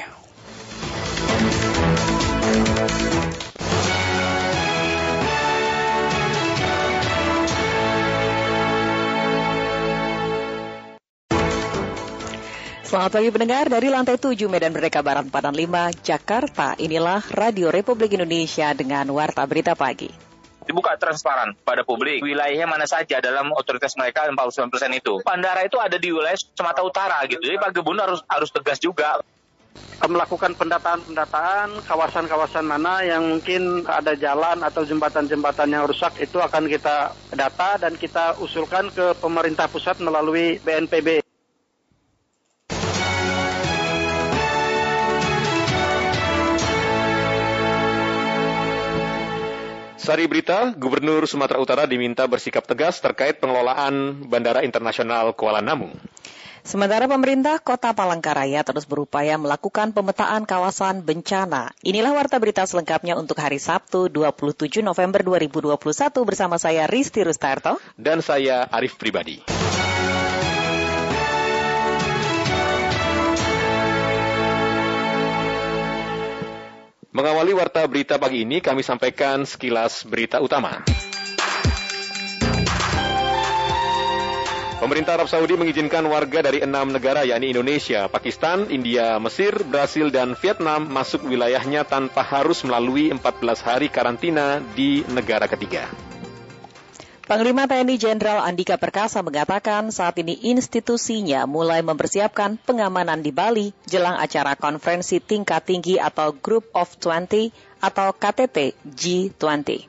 [12.83, 16.75] Selamat pagi pendengar dari lantai 7 Medan Merdeka Barat 45 Jakarta.
[16.83, 20.30] Inilah Radio Republik Indonesia dengan Warta Berita Pagi.
[20.71, 22.23] Dibuka transparan pada publik.
[22.23, 25.19] Wilayahnya mana saja dalam otoritas mereka 49% itu.
[25.27, 27.43] Bandara itu ada di wilayah Sumatera Utara gitu.
[27.43, 29.19] Jadi Pak Gubernur harus harus tegas juga
[30.09, 37.13] melakukan pendataan-pendataan kawasan-kawasan mana yang mungkin ada jalan atau jembatan-jembatan yang rusak itu akan kita
[37.37, 41.30] data dan kita usulkan ke pemerintah pusat melalui BNPB.
[50.01, 55.93] Sari berita, Gubernur Sumatera Utara diminta bersikap tegas terkait pengelolaan Bandara Internasional Kuala Namu.
[56.65, 61.77] Sementara pemerintah Kota Palangkaraya terus berupaya melakukan pemetaan kawasan bencana.
[61.85, 65.77] Inilah warta berita selengkapnya untuk hari Sabtu 27 November 2021
[66.25, 69.45] bersama saya Risti Rustarto dan saya Arif Pribadi.
[77.21, 80.81] Mengawali warta berita pagi ini, kami sampaikan sekilas berita utama.
[84.81, 90.33] Pemerintah Arab Saudi mengizinkan warga dari enam negara yakni Indonesia, Pakistan, India, Mesir, Brasil, dan
[90.33, 93.21] Vietnam masuk wilayahnya tanpa harus melalui 14
[93.69, 95.93] hari karantina di negara ketiga.
[97.31, 104.19] Panglima TNI Jenderal Andika Perkasa mengatakan saat ini institusinya mulai mempersiapkan pengamanan di Bali jelang
[104.19, 109.87] acara konferensi tingkat tinggi atau Group of 20 atau KTT G20.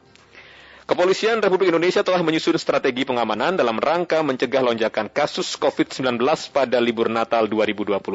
[0.86, 6.22] Kepolisian Republik Indonesia telah menyusun strategi pengamanan dalam rangka mencegah lonjakan kasus COVID-19
[6.54, 8.06] pada libur Natal 2021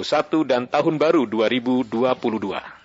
[0.47, 2.76] dan Tahun Baru 2022.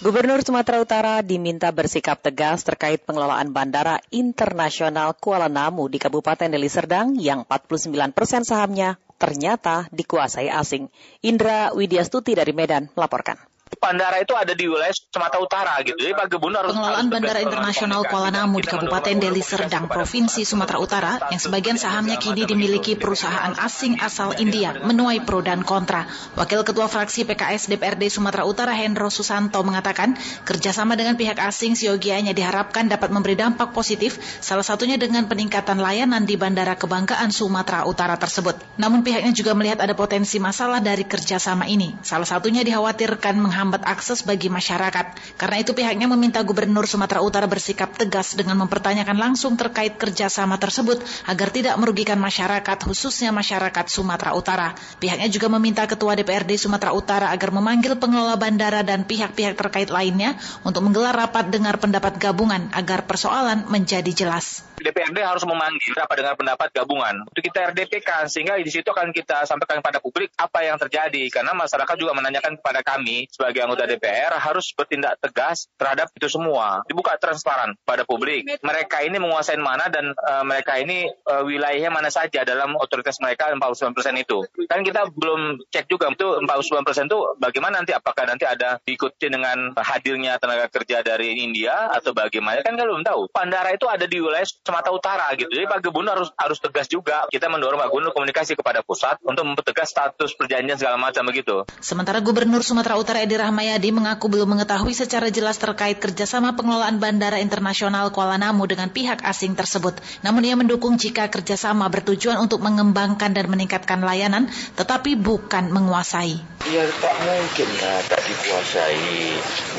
[0.00, 6.72] Gubernur Sumatera Utara diminta bersikap tegas terkait pengelolaan Bandara Internasional Kuala Namu di Kabupaten Deli
[6.72, 10.88] Serdang yang 49 persen sahamnya ternyata dikuasai asing.
[11.20, 15.96] Indra Widyastuti dari Medan melaporkan bandara itu ada di wilayah Sumatera Utara gitu.
[15.96, 20.78] Jadi Pak Gubernur harus Pengelolaan Bandara Internasional Kuala Namu di Kabupaten Deli Serdang, Provinsi Sumatera
[20.82, 26.04] Utara, yang sebagian sahamnya kini dimiliki perusahaan asing asal India, menuai pro dan kontra.
[26.36, 32.36] Wakil Ketua Fraksi PKS DPRD Sumatera Utara Hendro Susanto mengatakan, kerjasama dengan pihak asing siogianya
[32.36, 38.20] diharapkan dapat memberi dampak positif, salah satunya dengan peningkatan layanan di Bandara Kebanggaan Sumatera Utara
[38.20, 38.58] tersebut.
[38.76, 41.96] Namun pihaknya juga melihat ada potensi masalah dari kerjasama ini.
[42.04, 45.36] Salah satunya dikhawatirkan menghambat menghambat akses bagi masyarakat.
[45.36, 51.04] Karena itu pihaknya meminta Gubernur Sumatera Utara bersikap tegas dengan mempertanyakan langsung terkait kerjasama tersebut
[51.28, 54.72] agar tidak merugikan masyarakat, khususnya masyarakat Sumatera Utara.
[54.96, 60.40] Pihaknya juga meminta Ketua DPRD Sumatera Utara agar memanggil pengelola bandara dan pihak-pihak terkait lainnya
[60.64, 64.70] untuk menggelar rapat dengar pendapat gabungan agar persoalan menjadi jelas.
[64.80, 69.12] DPRD harus memanggil rapat dengar pendapat gabungan untuk kita RDP kan sehingga di situ akan
[69.12, 73.66] kita sampaikan pada publik apa yang terjadi karena masyarakat juga menanyakan kepada kami sebagai sebagai
[73.66, 76.86] anggota DPR harus bertindak tegas terhadap itu semua.
[76.86, 78.46] Dibuka transparan pada publik.
[78.62, 83.50] Mereka ini menguasai mana dan uh, mereka ini uh, wilayahnya mana saja dalam otoritas mereka
[83.50, 83.90] 49%
[84.22, 84.46] itu.
[84.70, 89.74] Kan kita belum cek juga itu 49% itu bagaimana nanti apakah nanti ada diikuti dengan
[89.74, 93.34] hadirnya tenaga kerja dari India atau bagaimana kan kita belum tahu.
[93.34, 95.50] Bandara itu ada di wilayah Sumatera Utara gitu.
[95.50, 97.26] Jadi Pak Gubernur harus harus tegas juga.
[97.26, 101.66] Kita mendorong Pak Gubernur komunikasi kepada pusat untuk mempertegas status perjanjian segala macam begitu.
[101.82, 107.40] Sementara Gubernur Sumatera Utara Edi Rahmayadi mengaku belum mengetahui secara jelas terkait kerjasama pengelolaan Bandara
[107.40, 109.96] Internasional Kuala Namu dengan pihak asing tersebut.
[110.20, 116.36] Namun ia mendukung jika kerjasama bertujuan untuk mengembangkan dan meningkatkan layanan, tetapi bukan menguasai.
[116.68, 119.08] Ya tak mungkin ya tak dikuasai.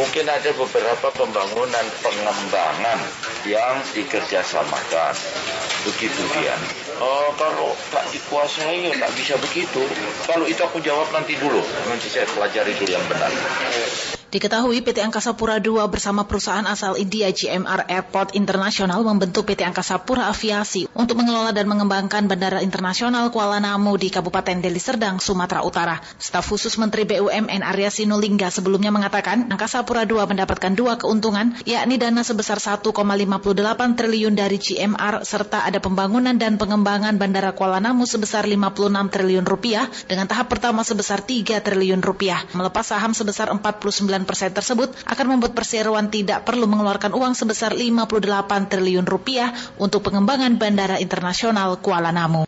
[0.02, 3.00] Mungkin ada beberapa pembangunan pengembangan
[3.46, 5.14] yang dikerjasamakan.
[5.86, 6.58] Begitu dia.
[7.02, 9.82] Oh, kalau tak dikuasai ya tak bisa begitu.
[10.30, 11.58] Kalau itu aku jawab nanti dulu.
[11.90, 13.34] Nanti saya pelajari dulu yang benar.
[14.32, 20.00] Diketahui PT Angkasa Pura II bersama perusahaan asal India GMR Airport International membentuk PT Angkasa
[20.08, 25.68] Pura Aviasi untuk mengelola dan mengembangkan Bandara Internasional Kuala Namu di Kabupaten Deli Serdang, Sumatera
[25.68, 26.00] Utara.
[26.16, 32.00] Staf khusus Menteri BUMN Arya Sinulinga sebelumnya mengatakan Angkasa Pura II mendapatkan dua keuntungan, yakni
[32.00, 32.88] dana sebesar 1,58
[34.00, 39.92] triliun dari GMR serta ada pembangunan dan pengembangan Bandara Kuala Namu sebesar 56 triliun rupiah
[40.08, 42.40] dengan tahap pertama sebesar 3 triliun rupiah.
[42.56, 48.72] Melepas saham sebesar 49 persen tersebut akan membuat perseroan tidak perlu mengeluarkan uang sebesar 58
[48.72, 52.46] triliun rupiah untuk pengembangan Bandara Internasional Kuala Namu.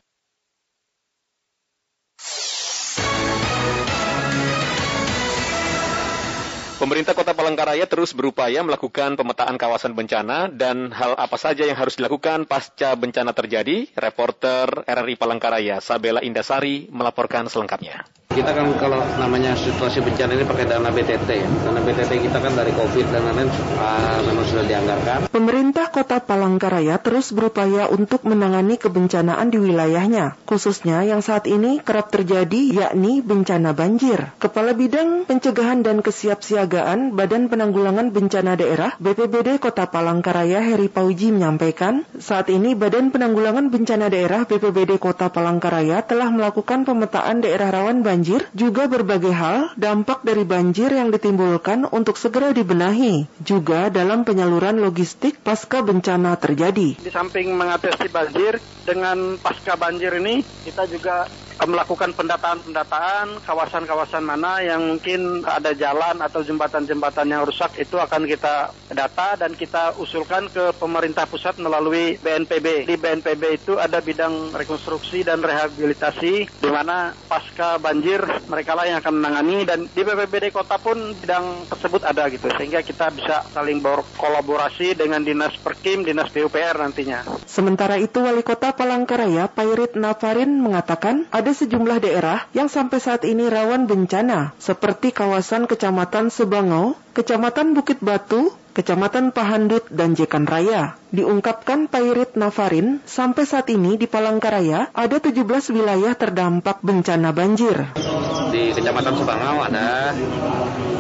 [6.84, 11.96] Pemerintah Kota Palangkaraya terus berupaya melakukan pemetaan kawasan bencana dan hal apa saja yang harus
[11.96, 13.88] dilakukan pasca bencana terjadi.
[13.96, 18.04] Reporter RRI Palangkaraya, Sabela Indasari, melaporkan selengkapnya.
[18.34, 21.46] Kita kan kalau namanya situasi bencana ini pakai dana BTT ya.
[21.70, 25.18] Dana BTT kita kan dari COVID dan lain-lain uh, memang sudah dianggarkan.
[25.30, 32.10] Pemerintah Kota Palangkaraya terus berupaya untuk menangani kebencanaan di wilayahnya, khususnya yang saat ini kerap
[32.10, 34.34] terjadi yakni bencana banjir.
[34.42, 42.02] Kepala Bidang Pencegahan dan Kesiapsiagaan Badan Penanggulangan Bencana Daerah BPBD Kota Palangkaraya Heri Pauji menyampaikan,
[42.18, 48.23] saat ini Badan Penanggulangan Bencana Daerah BPBD Kota Palangkaraya telah melakukan pemetaan daerah rawan banjir
[48.24, 54.80] banjir juga berbagai hal dampak dari banjir yang ditimbulkan untuk segera dibenahi, juga dalam penyaluran
[54.80, 57.04] logistik pasca bencana terjadi.
[57.04, 61.28] Di samping mengatasi banjir, dengan pasca banjir ini kita juga
[61.68, 68.72] melakukan pendataan-pendataan kawasan-kawasan mana yang mungkin ada jalan atau jembatan-jembatan yang rusak itu akan kita
[68.92, 72.88] data dan kita usulkan ke pemerintah pusat melalui BNPB.
[72.90, 79.00] Di BNPB itu ada bidang rekonstruksi dan rehabilitasi di mana pasca banjir mereka lah yang
[79.00, 83.80] akan menangani dan di BPBD kota pun bidang tersebut ada gitu sehingga kita bisa saling
[83.80, 87.24] berkolaborasi dengan dinas Perkim, dinas PUPR nantinya.
[87.46, 93.48] Sementara itu Wali Kota Palangkaraya Pairit Nafarin mengatakan ada sejumlah daerah yang sampai saat ini
[93.48, 100.98] rawan bencana, seperti kawasan Kecamatan Sebango, Kecamatan Bukit Batu, Kecamatan Pahandut, dan Jekan Raya.
[101.14, 107.94] Diungkapkan Pairit Nafarin, sampai saat ini di Palangkaraya ada 17 wilayah terdampak bencana banjir.
[108.50, 110.12] Di Kecamatan Sebangau ada,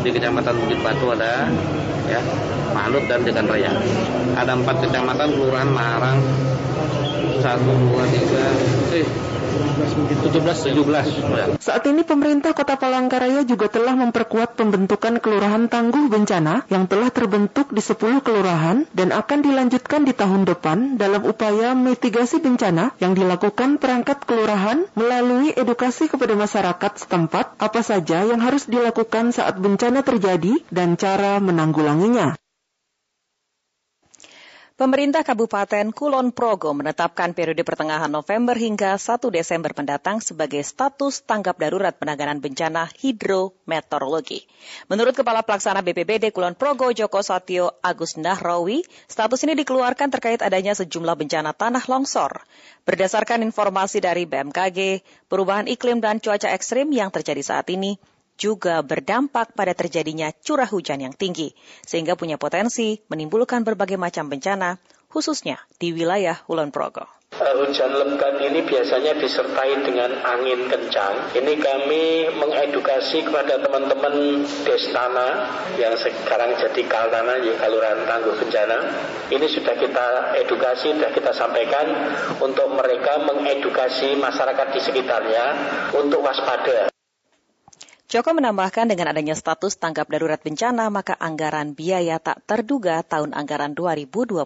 [0.05, 1.49] di Kecamatan Bukit Batu ada,
[2.05, 2.21] ya,
[2.73, 3.73] Pahandut dan Jekan Raya.
[4.33, 6.17] Ada empat kecamatan kelurahan Marang,
[7.37, 8.45] satu, dua, tiga,
[8.97, 9.05] eh,
[9.53, 11.61] 17, 17.
[11.61, 17.69] Saat ini pemerintah Kota Palangkaraya juga telah memperkuat pembentukan kelurahan tangguh bencana yang telah terbentuk
[17.69, 23.77] di 10 kelurahan dan akan dilanjutkan di tahun depan dalam upaya mitigasi bencana yang dilakukan
[23.77, 30.59] perangkat kelurahan melalui edukasi kepada masyarakat setempat apa saja yang harus dilakukan saat bencana terjadi
[30.73, 32.42] dan cara menanggulanginya.
[34.73, 41.61] Pemerintah Kabupaten Kulon Progo menetapkan periode pertengahan November hingga 1 Desember mendatang sebagai status tanggap
[41.61, 44.49] darurat penanganan bencana hidrometeorologi.
[44.89, 50.73] Menurut Kepala Pelaksana BPBD Kulon Progo Joko Satyo Agus Nahrawi, status ini dikeluarkan terkait adanya
[50.73, 52.41] sejumlah bencana tanah longsor.
[52.89, 58.01] Berdasarkan informasi dari BMKG, perubahan iklim dan cuaca ekstrim yang terjadi saat ini
[58.37, 61.53] juga berdampak pada terjadinya curah hujan yang tinggi,
[61.85, 64.77] sehingga punya potensi menimbulkan berbagai macam bencana,
[65.09, 67.05] khususnya di wilayah Kulon Progo.
[67.33, 71.33] Hujan lebat ini biasanya disertai dengan angin kencang.
[71.33, 75.49] Ini kami mengedukasi kepada teman-teman Destana
[75.81, 78.77] yang sekarang jadi Kaltana, ya Kaluran Tangguh Bencana.
[79.33, 81.89] Ini sudah kita edukasi, sudah kita sampaikan
[82.37, 85.45] untuk mereka mengedukasi masyarakat di sekitarnya
[85.97, 86.92] untuk waspada.
[88.13, 93.73] Joko menambahkan dengan adanya status tanggap darurat bencana, maka anggaran biaya tak terduga tahun anggaran
[93.73, 94.45] 2021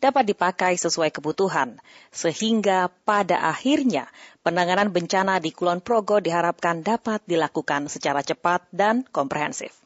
[0.00, 1.76] dapat dipakai sesuai kebutuhan,
[2.08, 4.08] sehingga pada akhirnya
[4.40, 9.76] penanganan bencana di Kulon Progo diharapkan dapat dilakukan secara cepat dan komprehensif.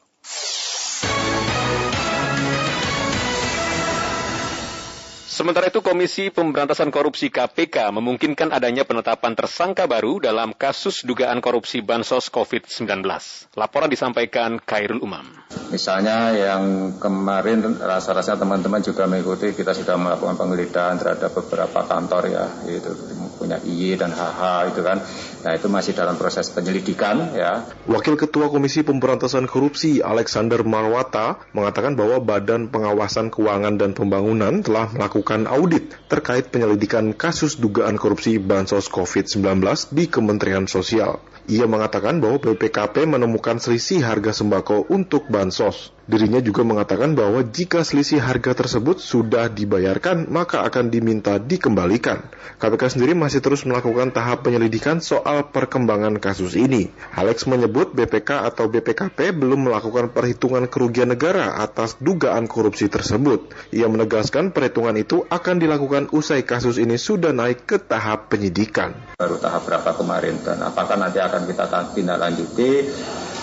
[5.37, 11.85] Sementara itu Komisi Pemberantasan Korupsi KPK memungkinkan adanya penetapan tersangka baru dalam kasus dugaan korupsi
[11.85, 13.05] bansos COVID-19.
[13.53, 15.29] Laporan disampaikan Kairul Umam.
[15.69, 22.45] Misalnya yang kemarin rasa-rasa teman-teman juga mengikuti kita sudah melakukan penggeledahan terhadap beberapa kantor ya,
[22.73, 22.89] itu
[23.37, 24.97] punya IY dan HH itu kan.
[25.45, 27.61] Nah itu masih dalam proses penyelidikan ya.
[27.85, 34.89] Wakil Ketua Komisi Pemberantasan Korupsi Alexander Marwata mengatakan bahwa Badan Pengawasan Keuangan dan Pembangunan telah
[34.89, 39.59] melakukan melakukan audit terkait penyelidikan kasus dugaan korupsi bansos COVID-19
[39.91, 41.19] di Kementerian Sosial.
[41.51, 45.91] Ia mengatakan bahwa BPKP menemukan selisih harga sembako untuk bansos.
[46.07, 52.23] Dirinya juga mengatakan bahwa jika selisih harga tersebut sudah dibayarkan, maka akan diminta dikembalikan.
[52.63, 56.95] KPK sendiri masih terus melakukan tahap penyelidikan soal perkembangan kasus ini.
[57.11, 63.51] Alex menyebut BPK atau BPKP belum melakukan perhitungan kerugian negara atas dugaan korupsi tersebut.
[63.75, 68.95] Ia menegaskan perhitungan itu akan dilakukan usai kasus ini sudah naik ke tahap penyidikan.
[69.19, 72.87] Baru tahap berapa kemarin dan apakah nanti akan kita tindak lanjuti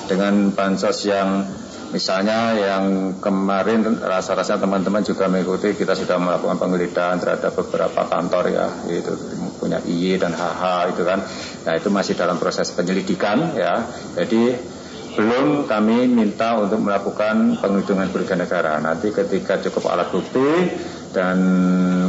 [0.08, 1.44] dengan bansos yang
[1.95, 8.66] Misalnya yang kemarin rasa-rasa teman-teman juga mengikuti kita sudah melakukan penggeledahan terhadap beberapa kantor ya,
[8.90, 9.14] itu
[9.62, 11.22] punya IY dan HH itu kan.
[11.62, 13.86] Nah itu masih dalam proses penyelidikan ya.
[14.18, 14.74] Jadi
[15.14, 18.82] belum kami minta untuk melakukan penghitungan kerugian negara.
[18.82, 20.51] Nanti ketika cukup alat bukti
[21.14, 21.38] dan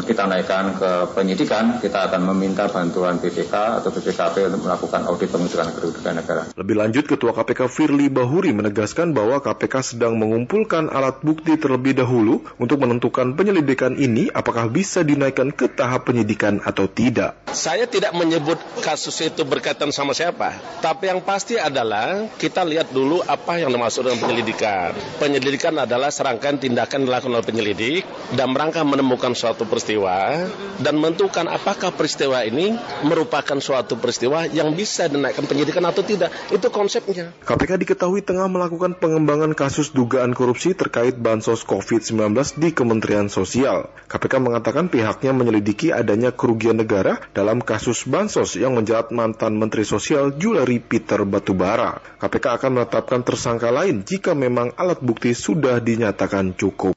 [0.01, 5.69] kita naikkan ke penyidikan, kita akan meminta bantuan BPK atau BPKP untuk melakukan audit penghitungan
[5.77, 6.49] kerugian negara.
[6.57, 12.41] Lebih lanjut, Ketua KPK Firly Bahuri menegaskan bahwa KPK sedang mengumpulkan alat bukti terlebih dahulu
[12.57, 17.37] untuk menentukan penyelidikan ini apakah bisa dinaikkan ke tahap penyidikan atau tidak.
[17.53, 23.21] Saya tidak menyebut kasus itu berkaitan sama siapa, tapi yang pasti adalah kita lihat dulu
[23.23, 24.91] apa yang dimaksud dengan penyelidikan.
[25.21, 28.03] Penyelidikan adalah serangkaian tindakan dilakukan oleh penyelidik
[28.33, 30.47] dan merangka menemukan suatu peristiwa
[30.79, 36.31] dan menentukan apakah peristiwa ini merupakan suatu peristiwa yang bisa dinaikkan penyidikan atau tidak.
[36.47, 37.35] Itu konsepnya.
[37.43, 43.91] KPK diketahui tengah melakukan pengembangan kasus dugaan korupsi terkait bansos COVID-19 di Kementerian Sosial.
[44.07, 50.39] KPK mengatakan pihaknya menyelidiki adanya kerugian negara dalam kasus bansos yang menjerat mantan Menteri Sosial
[50.39, 51.99] Juliari Peter Batubara.
[52.23, 56.94] KPK akan menetapkan tersangka lain jika memang alat bukti sudah dinyatakan cukup.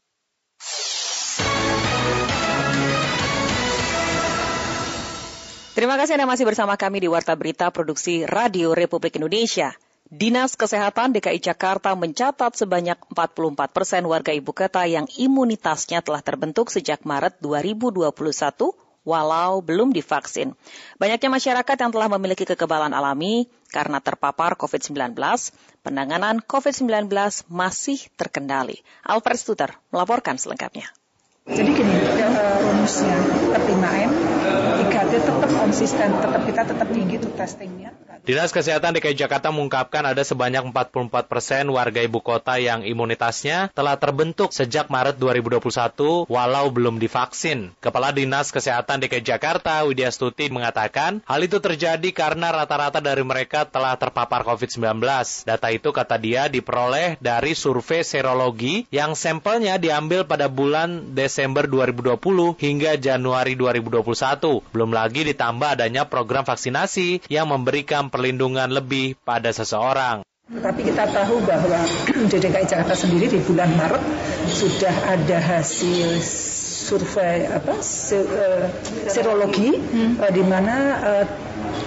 [5.78, 9.78] Terima kasih Anda masih bersama kami di Warta Berita Produksi Radio Republik Indonesia.
[10.10, 16.74] Dinas Kesehatan DKI Jakarta mencatat sebanyak 44 persen warga ibu kota yang imunitasnya telah terbentuk
[16.74, 18.10] sejak Maret 2021
[19.06, 20.58] walau belum divaksin.
[20.98, 25.14] Banyaknya masyarakat yang telah memiliki kekebalan alami karena terpapar COVID-19,
[25.86, 27.06] penanganan COVID-19
[27.46, 28.82] masih terkendali.
[29.06, 30.90] Alfred Stuter melaporkan selengkapnya.
[31.48, 31.94] Jadi gini,
[32.66, 34.10] rumusnya tetap 5M,
[35.18, 37.90] 3T tetap konsisten, tetap kita tetap tinggi tuh testingnya.
[38.28, 43.96] Dinas Kesehatan DKI Jakarta mengungkapkan ada sebanyak 44 persen warga ibu kota yang imunitasnya telah
[43.96, 47.72] terbentuk sejak Maret 2021 walau belum divaksin.
[47.80, 53.64] Kepala Dinas Kesehatan DKI Jakarta Widya Stuti mengatakan hal itu terjadi karena rata-rata dari mereka
[53.64, 55.00] telah terpapar COVID-19.
[55.48, 62.60] Data itu kata dia diperoleh dari survei serologi yang sampelnya diambil pada bulan Desember 2020
[62.60, 64.68] hingga Januari 2021.
[64.68, 70.22] Belum lagi ditambah adanya program vaksinasi yang memberikan perlindungan lebih pada seseorang.
[70.48, 71.80] Tapi kita tahu bahwa
[72.32, 74.04] di DKI Jakarta sendiri di bulan Maret
[74.48, 76.16] sudah ada hasil
[76.88, 77.84] survei apa
[79.12, 80.24] serologi hmm.
[80.32, 81.24] di mana uh,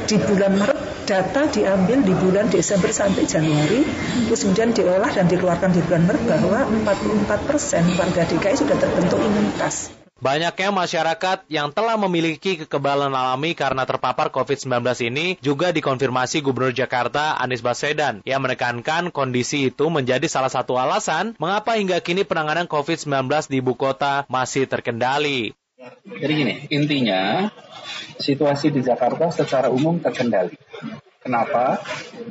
[0.05, 3.81] di bulan Maret data diambil di bulan Desember sampai Januari
[4.29, 9.17] terus kemudian diolah dan dikeluarkan di bulan Maret bahwa 44 persen warga DKI sudah terbentuk
[9.17, 10.00] imunitas.
[10.21, 17.41] Banyaknya masyarakat yang telah memiliki kekebalan alami karena terpapar COVID-19 ini juga dikonfirmasi Gubernur Jakarta
[17.41, 23.49] Anies Baswedan yang menekankan kondisi itu menjadi salah satu alasan mengapa hingga kini penanganan COVID-19
[23.49, 25.57] di ibu kota masih terkendali.
[26.05, 27.49] Jadi gini, intinya
[28.21, 30.53] situasi di Jakarta secara umum terkendali.
[31.25, 31.81] Kenapa?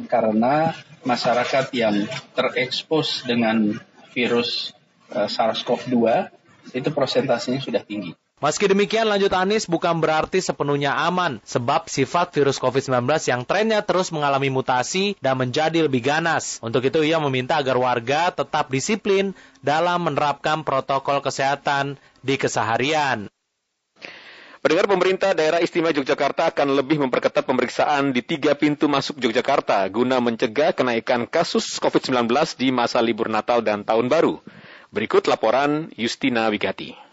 [0.07, 2.07] Karena masyarakat yang
[2.39, 3.83] terekspos dengan
[4.15, 4.79] virus
[5.11, 6.39] uh, SARS-CoV-2
[6.73, 8.13] itu prosentasenya sudah tinggi.
[8.41, 14.09] Meski demikian, lanjut Anies bukan berarti sepenuhnya aman, sebab sifat virus COVID-19 yang trennya terus
[14.09, 16.57] mengalami mutasi dan menjadi lebih ganas.
[16.65, 23.29] Untuk itu, ia meminta agar warga tetap disiplin dalam menerapkan protokol kesehatan di keseharian.
[24.61, 30.21] Pendengar pemerintah daerah istimewa Yogyakarta akan lebih memperketat pemeriksaan di tiga pintu masuk Yogyakarta guna
[30.21, 32.29] mencegah kenaikan kasus COVID-19
[32.61, 34.41] di masa libur Natal dan Tahun Baru.
[34.91, 37.11] Berikut laporan Justina Wigati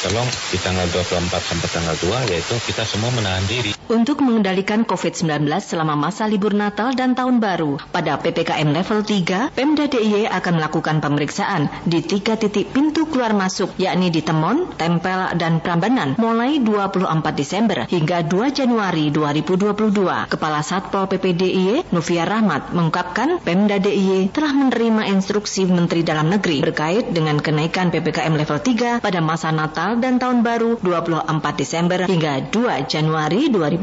[0.00, 3.79] tolong di tanggal 24 sampai tanggal 2 yaitu kita semua menahan diri.
[3.90, 9.90] Untuk mengendalikan COVID-19 selama masa libur Natal dan Tahun Baru, pada PPKM level 3, Pemda
[9.90, 15.58] DIY akan melakukan pemeriksaan di tiga titik pintu keluar masuk, yakni di Temon, Tempel, dan
[15.58, 17.02] Prambanan, mulai 24
[17.34, 20.30] Desember hingga 2 Januari 2022.
[20.30, 26.62] Kepala Satpol PP DIY, Novia Rahmat, mengungkapkan Pemda DIY telah menerima instruksi Menteri Dalam Negeri
[26.62, 31.26] terkait dengan kenaikan PPKM level 3 pada masa Natal dan Tahun Baru 24
[31.58, 33.79] Desember hingga 2 Januari 2022.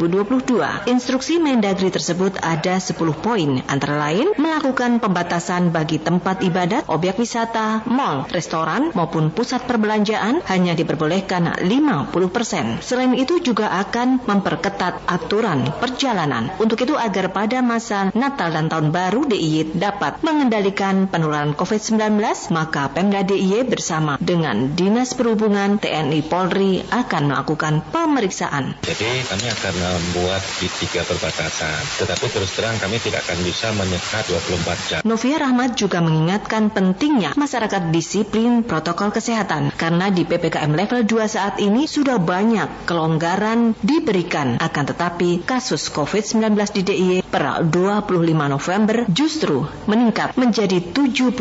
[0.87, 7.81] Instruksi Mendagri tersebut ada 10 poin, antara lain melakukan pembatasan bagi tempat ibadat, objek wisata,
[7.89, 12.85] mal, restoran maupun pusat perbelanjaan hanya diperbolehkan 50%.
[12.85, 16.53] Selain itu juga akan memperketat aturan perjalanan.
[16.61, 22.21] Untuk itu agar pada masa Natal dan Tahun Baru DIY dapat mengendalikan penularan COVID-19,
[22.53, 28.77] maka Pemda DIY bersama dengan Dinas Perhubungan TNI Polri akan melakukan pemeriksaan.
[28.85, 32.03] Jadi kami akan membuat di tiga perbatasan.
[32.03, 34.99] Tetapi terus terang kami tidak akan bisa menyekat 24 jam.
[35.07, 41.55] Novia Rahmat juga mengingatkan pentingnya masyarakat disiplin protokol kesehatan karena di PPKM level 2 saat
[41.63, 49.63] ini sudah banyak kelonggaran diberikan akan tetapi kasus COVID-19 di DIY per 25 November justru
[49.87, 51.37] meningkat menjadi 79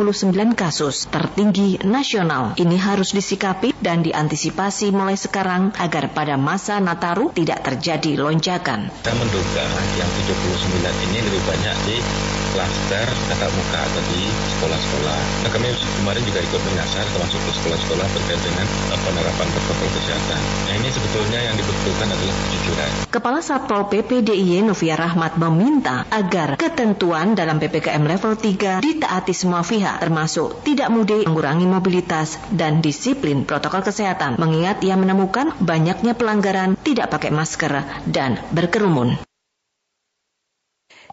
[0.55, 2.55] kasus tertinggi nasional.
[2.55, 8.91] Ini harus disikapi dan diantisipasi antisipasi mulai sekarang agar pada masa Nataru tidak terjadi lonjakan.
[9.07, 9.65] Saya menduga
[9.95, 11.97] yang 79 ini lebih banyak di
[12.57, 15.21] klaster tatap muka atau di sekolah-sekolah.
[15.45, 15.69] Nah kami
[16.01, 18.67] kemarin juga ikut menyasar termasuk ke sekolah-sekolah terkait dengan
[19.05, 20.41] penerapan protokol kesehatan.
[20.41, 22.91] Nah ini sebetulnya yang dibutuhkan adalah kejujuran.
[23.13, 29.61] Kepala Satpol PP DIY Novia Rahmat meminta agar ketentuan dalam PPKM level 3 ditaati semua
[29.61, 36.81] pihak termasuk tidak mudik, mengurangi mobilitas, dan disiplin protokol kesehatan mengingat ia menemukan banyaknya pelanggaran
[36.81, 37.73] tidak pakai masker
[38.17, 39.26] dan berkerumun.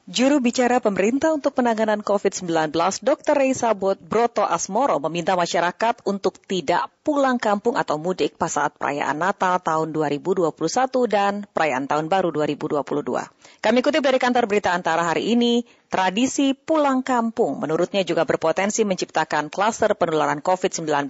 [0.03, 3.39] Juru bicara pemerintah untuk penanganan COVID-19, Dr.
[3.39, 9.63] Reisa Broto Asmoro meminta masyarakat untuk tidak pulang kampung atau mudik pas saat perayaan Natal
[9.63, 10.51] tahun 2021
[11.07, 12.83] dan perayaan Tahun Baru 2022.
[13.63, 19.47] Kami kutip dari kantor berita antara hari ini, tradisi pulang kampung menurutnya juga berpotensi menciptakan
[19.47, 21.07] klaster penularan COVID-19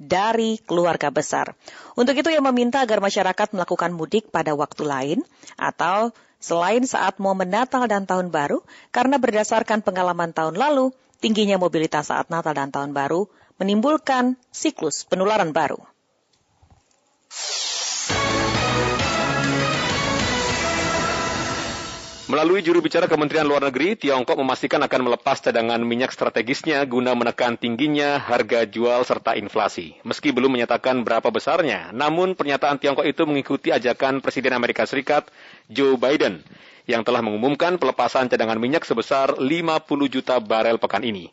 [0.00, 1.52] dari keluarga besar.
[2.00, 5.18] Untuk itu ia meminta agar masyarakat melakukan mudik pada waktu lain
[5.60, 10.90] atau Selain saat momen Natal dan Tahun Baru, karena berdasarkan pengalaman tahun lalu,
[11.22, 13.30] tingginya mobilitas saat Natal dan Tahun Baru
[13.62, 15.78] menimbulkan siklus penularan baru.
[22.32, 27.60] Melalui juru bicara Kementerian Luar Negeri, Tiongkok memastikan akan melepas cadangan minyak strategisnya guna menekan
[27.60, 30.00] tingginya harga jual serta inflasi.
[30.00, 35.28] Meski belum menyatakan berapa besarnya, namun pernyataan Tiongkok itu mengikuti ajakan Presiden Amerika Serikat
[35.68, 36.40] Joe Biden
[36.88, 41.28] yang telah mengumumkan pelepasan cadangan minyak sebesar 50 juta barel pekan ini.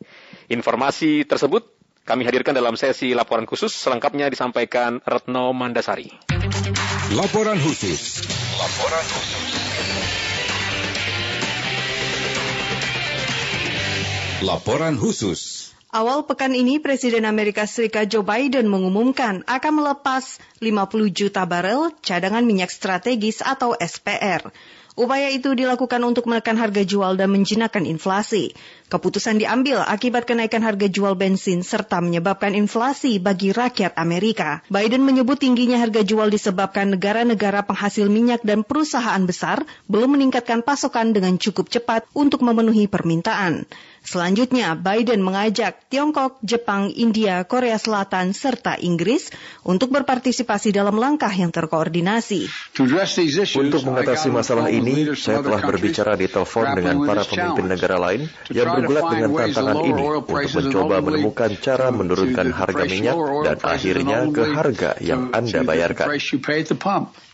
[0.51, 1.63] Informasi tersebut
[2.03, 6.11] kami hadirkan dalam sesi laporan khusus, selengkapnya disampaikan Retno Mandasari.
[7.15, 8.19] Laporan khusus.
[8.59, 9.48] Laporan khusus.
[14.39, 15.75] Laporan khusus.
[15.91, 22.47] Awal pekan ini, Presiden Amerika Serikat Joe Biden mengumumkan akan melepas 50 juta barel cadangan
[22.47, 24.47] minyak strategis atau SPR.
[24.95, 28.55] Upaya itu dilakukan untuk menekan harga jual dan menjinakkan inflasi.
[28.89, 34.65] Keputusan diambil akibat kenaikan harga jual bensin serta menyebabkan inflasi bagi rakyat Amerika.
[34.65, 41.13] Biden menyebut tingginya harga jual disebabkan negara-negara penghasil minyak dan perusahaan besar belum meningkatkan pasokan
[41.13, 43.69] dengan cukup cepat untuk memenuhi permintaan.
[44.01, 49.29] Selanjutnya, Biden mengajak Tiongkok, Jepang, India, Korea Selatan, serta Inggris
[49.61, 52.49] untuk berpartisipasi dalam langkah yang terkoordinasi.
[53.59, 58.78] Untuk mengatasi masalah ini, saya telah berbicara di telepon dengan para pemimpin negara lain yang
[58.80, 64.91] bergulat dengan tantangan ini untuk mencoba menemukan cara menurunkan harga minyak dan akhirnya ke harga
[65.03, 66.07] yang Anda bayarkan.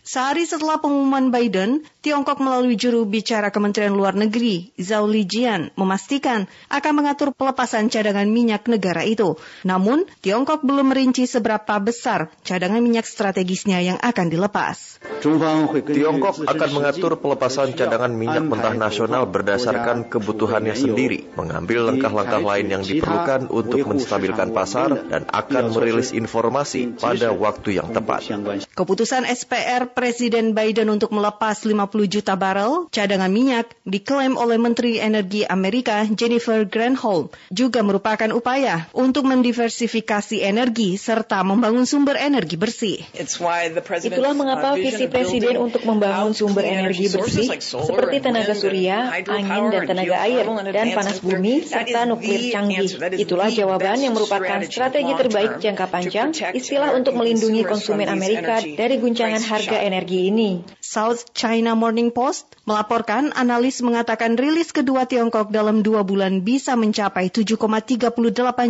[0.06, 6.94] Sehari setelah pengumuman Biden, Tiongkok melalui juru bicara Kementerian Luar Negeri, Zhao Lijian, memastikan akan
[6.94, 9.42] mengatur pelepasan cadangan minyak negara itu.
[9.66, 15.02] Namun, Tiongkok belum merinci seberapa besar cadangan minyak strategisnya yang akan dilepas.
[15.26, 22.86] Tiongkok akan mengatur pelepasan cadangan minyak mentah nasional berdasarkan kebutuhannya sendiri, mengambil langkah-langkah lain yang
[22.86, 28.30] diperlukan untuk menstabilkan pasar, dan akan merilis informasi pada waktu yang tepat.
[28.70, 35.48] Keputusan SPR Presiden Biden untuk melepas 50 juta barel cadangan minyak diklaim oleh Menteri Energi
[35.48, 43.08] Amerika Jennifer Granholm juga merupakan upaya untuk mendiversifikasi energi serta membangun sumber energi bersih.
[44.04, 50.16] Itulah mengapa visi Presiden untuk membangun sumber energi bersih seperti tenaga surya, angin dan tenaga
[50.28, 50.44] air,
[50.76, 53.00] dan panas bumi, serta nuklir canggih.
[53.16, 59.40] Itulah jawaban yang merupakan strategi terbaik jangka panjang, istilah untuk melindungi konsumen Amerika dari guncangan
[59.40, 60.66] harga energi ini.
[60.82, 67.30] South China Morning Post melaporkan analis mengatakan rilis kedua Tiongkok dalam dua bulan bisa mencapai
[67.30, 68.10] 7,38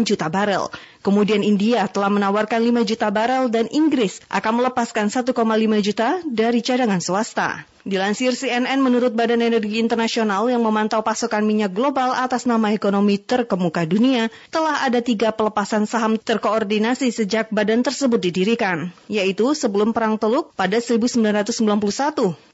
[0.04, 0.68] juta barel.
[1.06, 5.38] Kemudian India telah menawarkan 5 juta barel dan Inggris akan melepaskan 1,5
[5.86, 7.70] juta dari cadangan swasta.
[7.86, 13.86] Dilansir CNN menurut Badan Energi Internasional yang memantau pasokan minyak global atas nama ekonomi terkemuka
[13.86, 20.58] dunia, telah ada tiga pelepasan saham terkoordinasi sejak badan tersebut didirikan, yaitu sebelum Perang Teluk
[20.58, 21.54] pada 1991,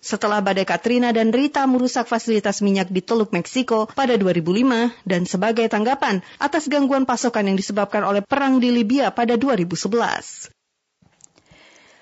[0.03, 5.71] setelah badai Katrina dan Rita merusak fasilitas minyak di Teluk Meksiko pada 2005, dan sebagai
[5.71, 10.49] tanggapan atas gangguan pasokan yang disebabkan oleh perang di Libya pada 2011.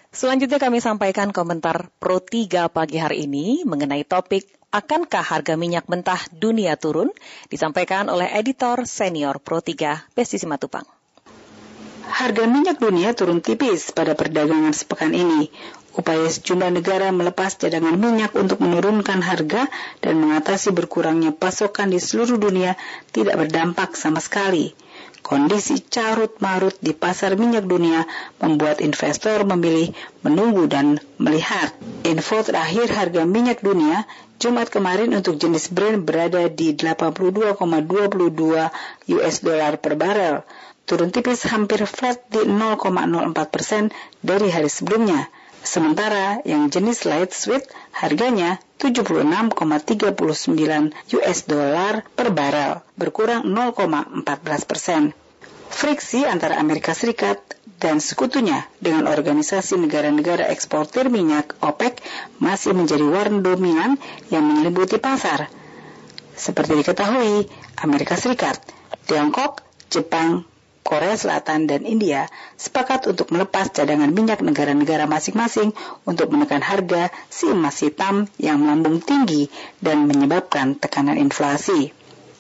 [0.10, 6.22] Selanjutnya kami sampaikan komentar Pro 3 pagi hari ini mengenai topik Akankah harga minyak mentah
[6.30, 7.10] dunia turun?
[7.52, 10.88] Disampaikan oleh editor senior Pro 3 Besti Simatupang.
[12.08, 15.52] Harga minyak dunia turun tipis pada perdagangan sepekan ini.
[15.98, 19.68] Upaya sejumlah negara melepas cadangan minyak untuk menurunkan harga
[20.00, 22.78] dan mengatasi berkurangnya pasokan di seluruh dunia
[23.10, 24.78] tidak berdampak sama sekali.
[25.30, 28.02] Kondisi carut-marut di pasar minyak dunia
[28.42, 29.94] membuat investor memilih
[30.26, 31.70] menunggu dan melihat.
[32.02, 34.10] Info terakhir harga minyak dunia
[34.42, 37.62] Jumat kemarin untuk jenis Brent berada di 82,22
[39.20, 40.42] US dollar per barel,
[40.90, 43.94] turun tipis hampir flat di 0,04 persen
[44.26, 45.30] dari hari sebelumnya.
[45.60, 49.56] Sementara yang jenis light sweet harganya 76,39
[51.20, 54.24] US dollar per barel, berkurang 0,14
[54.64, 55.12] persen.
[55.70, 57.38] Friksi antara Amerika Serikat
[57.78, 62.02] dan sekutunya dengan organisasi negara-negara eksportir minyak OPEC
[62.42, 64.02] masih menjadi warna dominan
[64.34, 65.48] yang menyelimuti pasar.
[66.34, 67.46] Seperti diketahui,
[67.84, 68.58] Amerika Serikat,
[69.06, 69.62] Tiongkok,
[69.94, 70.49] Jepang,
[70.82, 72.26] Korea Selatan, dan India
[72.58, 75.76] sepakat untuk melepas cadangan minyak negara-negara masing-masing
[76.08, 79.48] untuk menekan harga si emas hitam yang melambung tinggi
[79.84, 81.94] dan menyebabkan tekanan inflasi.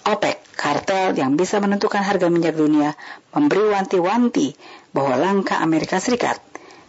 [0.09, 2.97] OPEC, kartel yang bisa menentukan harga minyak dunia,
[3.35, 4.57] memberi wanti-wanti
[4.95, 6.41] bahwa langkah Amerika Serikat,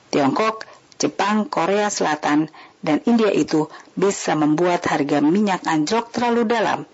[0.09, 0.64] Tiongkok,
[0.96, 2.48] Jepang, Korea Selatan,
[2.80, 6.88] dan India itu bisa membuat harga minyak anjlok terlalu dalam,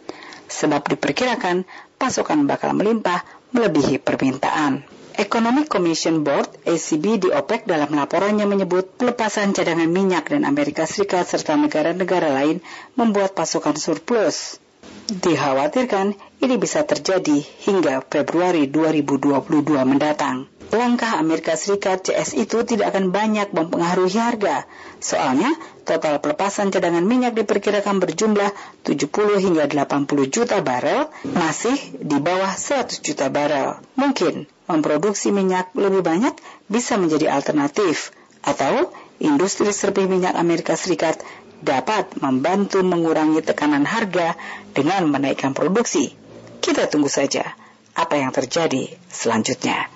[0.50, 1.62] sebab diperkirakan
[1.96, 3.22] pasokan bakal melimpah
[3.54, 4.82] melebihi permintaan.
[5.16, 11.24] Economic Commission Board (ECB) di OPEC dalam laporannya menyebut pelepasan cadangan minyak dan Amerika Serikat
[11.24, 12.60] serta negara-negara lain
[13.00, 14.60] membuat pasokan surplus.
[15.08, 16.12] Dikhawatirkan
[16.42, 19.46] ini bisa terjadi hingga Februari 2022
[19.88, 20.46] mendatang.
[20.66, 24.66] Langkah Amerika Serikat CS itu tidak akan banyak mempengaruhi harga.
[24.98, 25.54] Soalnya,
[25.86, 28.50] total pelepasan cadangan minyak diperkirakan berjumlah
[28.82, 33.78] 70 hingga 80 juta barel, masih di bawah 100 juta barel.
[33.94, 36.34] Mungkin memproduksi minyak lebih banyak
[36.66, 38.10] bisa menjadi alternatif,
[38.42, 38.90] atau
[39.22, 41.22] industri serpih minyak Amerika Serikat
[41.62, 44.34] dapat membantu mengurangi tekanan harga
[44.74, 46.25] dengan menaikkan produksi.
[46.60, 47.56] Kita tunggu saja
[47.96, 49.88] apa yang terjadi selanjutnya.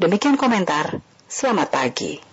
[0.00, 1.02] Demikian komentar.
[1.28, 2.28] Selamat pagi.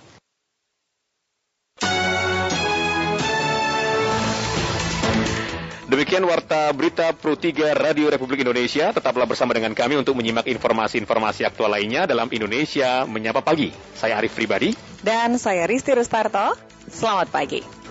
[5.86, 8.90] Demikian warta berita Pro 3 Radio Republik Indonesia.
[8.92, 13.70] Tetaplah bersama dengan kami untuk menyimak informasi-informasi aktual lainnya dalam Indonesia Menyapa Pagi.
[13.94, 14.74] Saya Arif Pribadi.
[15.06, 16.58] Dan saya Risti Rustarto.
[16.90, 17.85] Selamat pagi.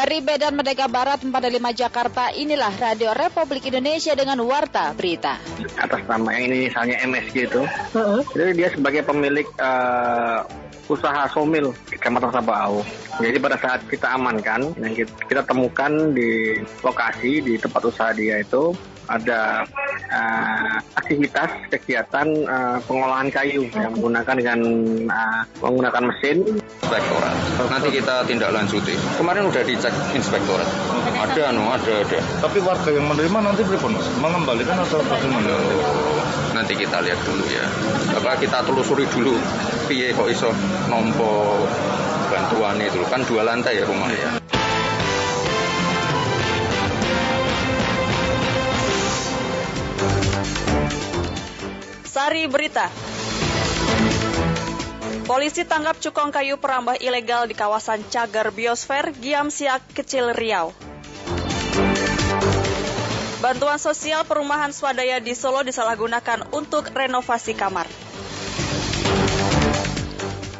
[0.00, 5.36] Dari Medan Merdeka Barat 45 Jakarta, inilah Radio Republik Indonesia dengan Warta Berita.
[5.76, 8.24] Atas nama yang ini misalnya MSG itu, uh-huh.
[8.32, 10.40] jadi dia sebagai pemilik uh,
[10.88, 12.80] usaha somil di Kecamatan Sabau.
[13.20, 18.72] Jadi pada saat kita amankan, yang kita temukan di lokasi di tempat usaha dia itu
[19.04, 19.68] ada
[20.10, 24.58] uh, aktivitas kegiatan uh, pengolahan kayu yang menggunakan dengan
[25.08, 26.36] uh, menggunakan mesin.
[26.82, 27.36] Inspektorat.
[27.70, 28.94] Nanti kita tindak lanjuti.
[29.16, 30.66] Kemarin udah dicek inspektorat.
[31.20, 32.18] Ada, no, ada, ada.
[32.42, 33.88] Tapi warga yang menerima nanti berapa
[34.18, 35.54] Mengembalikan atau bagaimana?
[36.50, 37.64] Nanti kita lihat dulu ya.
[38.18, 39.38] Apa kita telusuri dulu.
[39.86, 40.50] Piye kok iso
[40.90, 41.62] nompo
[42.30, 44.39] bantuan itu kan dua lantai ya rumah ya.
[52.20, 52.84] Sari Berita.
[55.24, 60.76] Polisi tangkap cukong kayu perambah ilegal di kawasan Cagar Biosfer, Giam Siak Kecil Riau.
[63.40, 67.88] Bantuan sosial perumahan swadaya di Solo disalahgunakan untuk renovasi kamar.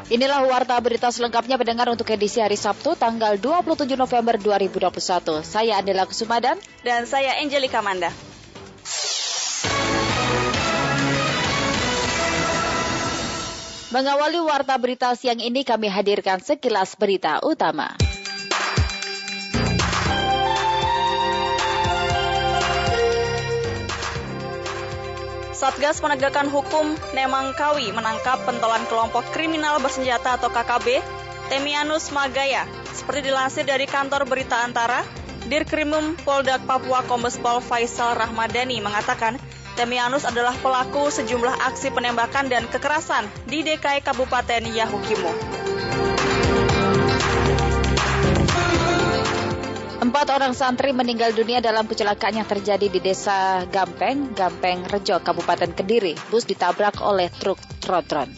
[0.08, 5.44] Inilah warta berita selengkapnya pendengar untuk edisi hari Sabtu tanggal 27 November 2021.
[5.44, 8.30] Saya Adela Kusumadan dan saya Angelika Manda.
[13.91, 17.99] Mengawali warta berita siang ini kami hadirkan sekilas berita utama.
[25.51, 31.03] Satgas Penegakan Hukum Nemangkawi menangkap pentolan kelompok kriminal bersenjata atau KKB
[31.51, 32.70] Temianus Magaya.
[32.95, 35.03] Seperti dilansir dari kantor berita antara,
[35.51, 39.34] Dirkrimum Polda Papua Kombes Pol Faisal Rahmadani mengatakan
[39.79, 45.33] Temianus adalah pelaku sejumlah aksi penembakan dan kekerasan di DKI Kabupaten Yahukimo.
[50.01, 55.71] Empat orang santri meninggal dunia dalam kecelakaan yang terjadi di desa Gampeng, Gampeng Rejo, Kabupaten
[55.77, 56.16] Kediri.
[56.33, 58.33] Bus ditabrak oleh truk trotron.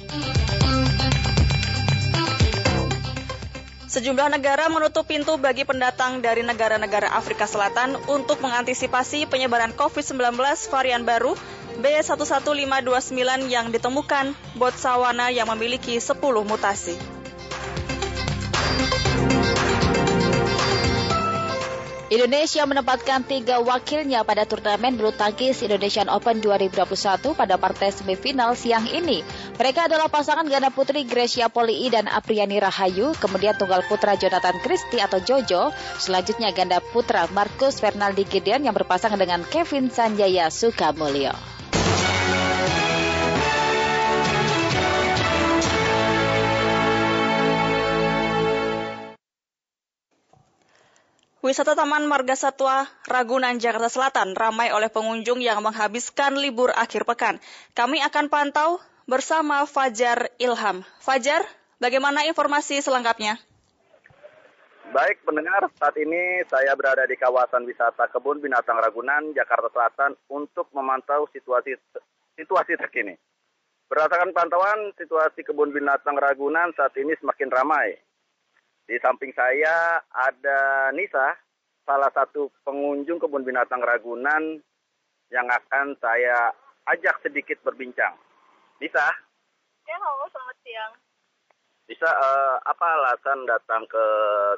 [3.93, 10.33] Sejumlah negara menutup pintu bagi pendatang dari negara-negara Afrika Selatan untuk mengantisipasi penyebaran COVID-19
[10.73, 11.37] varian baru
[11.77, 17.22] B11529 yang ditemukan Botswana yang memiliki 10 mutasi.
[22.13, 26.85] Indonesia menempatkan tiga wakilnya pada turnamen bulu tangkis Indonesian Open 2021
[27.33, 29.25] pada partai semifinal siang ini.
[29.57, 35.01] Mereka adalah pasangan ganda putri Gracia Polii dan Apriani Rahayu, kemudian tunggal putra Jonathan Christie
[35.01, 41.52] atau Jojo, selanjutnya ganda putra Marcus Fernaldi Gideon yang berpasangan dengan Kevin Sanjaya Sukamulyo.
[51.43, 57.43] Wisata Taman Marga Satwa Ragunan Jakarta Selatan ramai oleh pengunjung yang menghabiskan libur akhir pekan.
[57.75, 58.79] Kami akan pantau
[59.11, 60.87] bersama Fajar Ilham.
[61.03, 61.43] Fajar,
[61.83, 63.43] bagaimana informasi selengkapnya?
[64.95, 70.71] Baik pendengar, saat ini saya berada di kawasan wisata Kebun Binatang Ragunan, Jakarta Selatan untuk
[70.71, 71.75] memantau situasi
[72.39, 73.19] situasi terkini.
[73.91, 77.99] Berdasarkan pantauan, situasi Kebun Binatang Ragunan saat ini semakin ramai.
[78.93, 81.33] Di samping saya ada Nisa,
[81.89, 84.61] salah satu pengunjung kebun binatang Ragunan
[85.33, 86.53] yang akan saya
[86.93, 88.13] ajak sedikit berbincang.
[88.85, 89.09] Nisa?
[89.89, 90.93] Ya, halo, selamat siang.
[91.89, 94.05] Nisa, uh, apa alasan datang ke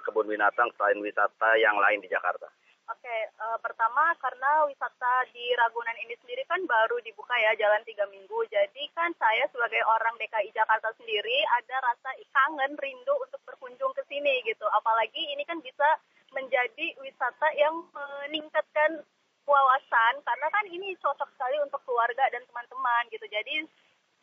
[0.02, 2.50] kebun binatang selain wisata yang lain di Jakarta?
[2.84, 8.04] Oke, uh, pertama karena wisata di Ragunan ini sendiri kan baru dibuka ya, jalan tiga
[8.12, 8.44] minggu.
[8.52, 14.04] Jadi kan saya sebagai orang DKI Jakarta sendiri ada rasa kangen, rindu untuk berkunjung ke
[14.04, 14.68] sini gitu.
[14.68, 15.96] Apalagi ini kan bisa
[16.36, 19.00] menjadi wisata yang meningkatkan
[19.48, 23.24] wawasan karena kan ini cocok sekali untuk keluarga dan teman-teman gitu.
[23.32, 23.64] Jadi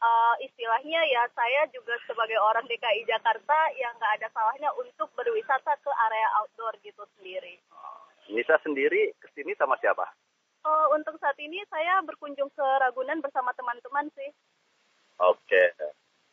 [0.05, 5.74] uh, istilahnya ya saya juga sebagai orang DKI Jakarta yang nggak ada salahnya untuk berwisata
[5.82, 7.57] ke area outdoor gitu sendiri.
[8.30, 10.05] Nisa sendiri ke sini sama siapa?
[10.61, 14.30] Uh, untuk saat ini saya berkunjung ke Ragunan bersama teman-teman sih.
[15.17, 15.41] Oke.
[15.49, 15.67] Okay.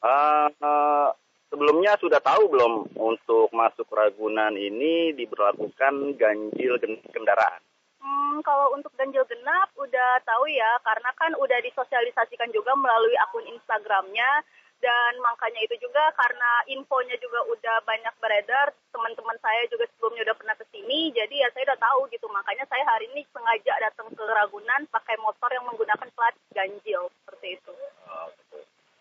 [0.04, 1.08] Uh, uh,
[1.48, 6.76] sebelumnya sudah tahu belum untuk masuk Ragunan ini diberlakukan ganjil
[7.08, 7.64] kendaraan?
[7.98, 13.48] Hmm, kalau untuk ganjil genap udah tahu ya, karena kan udah disosialisasikan juga melalui akun
[13.48, 14.44] Instagramnya
[14.78, 20.36] dan makanya itu juga karena infonya juga udah banyak beredar teman-teman saya juga sebelumnya udah
[20.38, 22.26] pernah ke sini jadi ya saya udah tahu gitu.
[22.30, 27.58] Makanya saya hari ini sengaja datang ke Ragunan pakai motor yang menggunakan plat ganjil seperti
[27.58, 27.72] itu.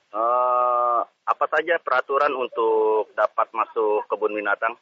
[0.08, 4.74] Uh, apa saja peraturan untuk dapat masuk kebun binatang?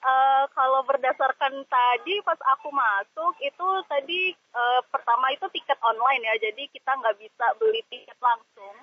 [0.00, 6.34] Uh, kalau berdasarkan tadi pas aku masuk itu tadi uh, pertama itu tiket online ya
[6.40, 8.80] jadi kita nggak bisa beli tiket langsung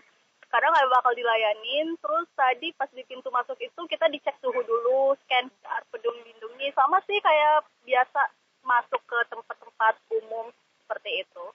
[0.47, 1.95] kadang nggak bakal dilayanin.
[1.99, 6.71] Terus tadi pas di pintu masuk itu kita dicek suhu dulu scan QR peduli lindungi.
[6.75, 8.21] Sama sih kayak biasa
[8.63, 10.51] masuk ke tempat-tempat umum
[10.83, 11.45] seperti itu.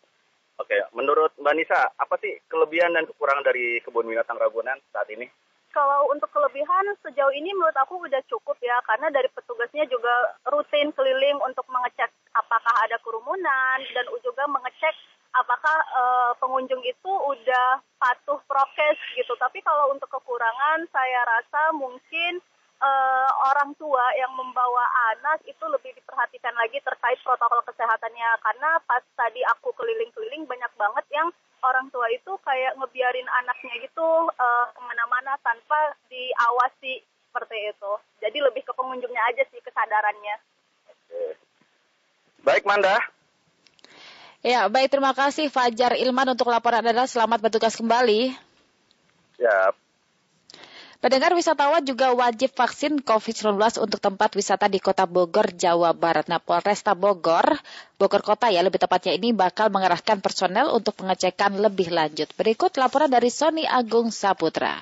[0.60, 5.26] Oke, menurut Mbak Nisa, apa sih kelebihan dan kekurangan dari kebun binatang Ragunan saat ini?
[5.72, 10.92] Kalau untuk kelebihan sejauh ini menurut aku udah cukup ya, karena dari petugasnya juga rutin
[10.92, 14.92] keliling untuk mengecek apakah ada kerumunan dan juga mengecek
[15.32, 19.32] apakah uh, pengunjung itu udah patuh prokes gitu.
[19.40, 22.44] Tapi kalau untuk kekurangan saya rasa mungkin
[22.82, 29.02] uh, orang tua yang membawa anak itu lebih diperhatikan lagi terkait protokol kesehatannya karena pas
[29.16, 31.28] tadi aku keliling-keliling banyak banget yang
[31.62, 37.92] orang tua itu kayak ngebiarin anaknya gitu uh, ke mana-mana tanpa diawasi seperti itu.
[38.20, 40.36] Jadi lebih ke pengunjungnya aja sih kesadarannya.
[42.42, 42.98] Baik Manda,
[44.42, 47.06] Ya, baik terima kasih Fajar Ilman untuk laporan Anda.
[47.06, 48.34] Selamat bertugas kembali.
[49.38, 49.70] Ya.
[51.02, 56.30] Pendengar wisatawan juga wajib vaksin COVID-19 untuk tempat wisata di Kota Bogor, Jawa Barat.
[56.30, 57.58] Nah, Polresta Bogor,
[57.98, 62.30] Bogor Kota ya lebih tepatnya ini bakal mengerahkan personel untuk pengecekan lebih lanjut.
[62.38, 64.78] Berikut laporan dari Sony Agung Saputra.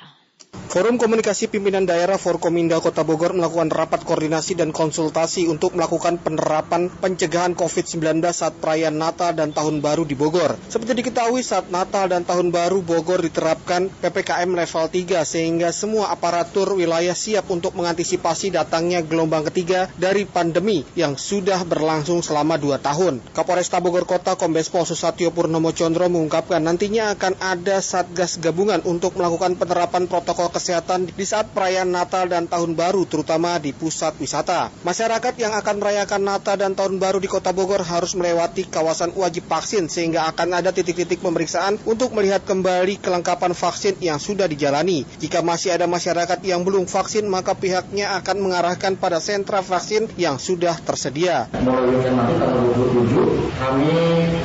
[0.70, 6.86] Forum Komunikasi Pimpinan Daerah Forkominda Kota Bogor melakukan rapat koordinasi dan konsultasi untuk melakukan penerapan
[6.86, 10.54] pencegahan COVID-19 saat perayaan Natal dan Tahun Baru di Bogor.
[10.70, 16.78] Seperti diketahui saat Natal dan Tahun Baru Bogor diterapkan PPKM level 3 sehingga semua aparatur
[16.78, 23.18] wilayah siap untuk mengantisipasi datangnya gelombang ketiga dari pandemi yang sudah berlangsung selama 2 tahun.
[23.34, 29.18] Kapolresta Bogor Kota Kombes Pol Susatyo Purnomo Condro mengungkapkan nantinya akan ada Satgas gabungan untuk
[29.18, 34.12] melakukan penerapan protokol protokol kesehatan di saat perayaan Natal dan Tahun Baru, terutama di pusat
[34.20, 34.68] wisata.
[34.84, 39.48] Masyarakat yang akan merayakan Natal dan Tahun Baru di Kota Bogor harus melewati kawasan wajib
[39.48, 45.08] vaksin, sehingga akan ada titik-titik pemeriksaan untuk melihat kembali kelengkapan vaksin yang sudah dijalani.
[45.16, 50.36] Jika masih ada masyarakat yang belum vaksin, maka pihaknya akan mengarahkan pada sentra vaksin yang
[50.36, 51.48] sudah tersedia.
[51.64, 53.94] Mulai nanti tanggal 27, kami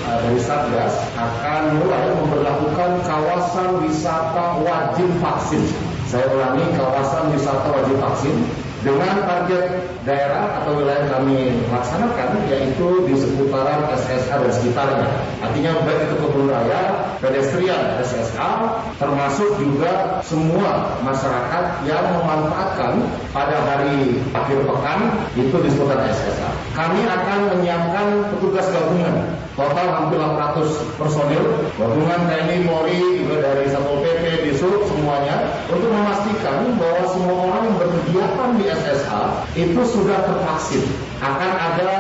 [0.08, 5.85] uh, dari Satgas akan mulai memperlakukan kawasan wisata wajib vaksin.
[6.16, 8.48] Saya ulangi, kawasan wisata wajib vaksin
[8.88, 15.12] dengan target daerah atau wilayah kami laksanakan yaitu di seputaran SSA dan sekitarnya.
[15.44, 18.48] Artinya baik itu kebun raya, pedestrian SSA,
[18.96, 23.04] termasuk juga semua masyarakat yang memanfaatkan
[23.36, 25.00] pada hari akhir pekan
[25.36, 26.55] itu di seputar SSA.
[26.76, 29.32] Kami akan menyiapkan petugas gabungan.
[29.56, 36.76] Total hampir 800 personil gabungan TNI Polri juga dari Satpol PP Disub semuanya untuk memastikan
[36.76, 39.24] bahwa semua orang yang berkegiatan di SSA
[39.56, 40.84] itu sudah tervaksin.
[41.24, 41.92] Akan ada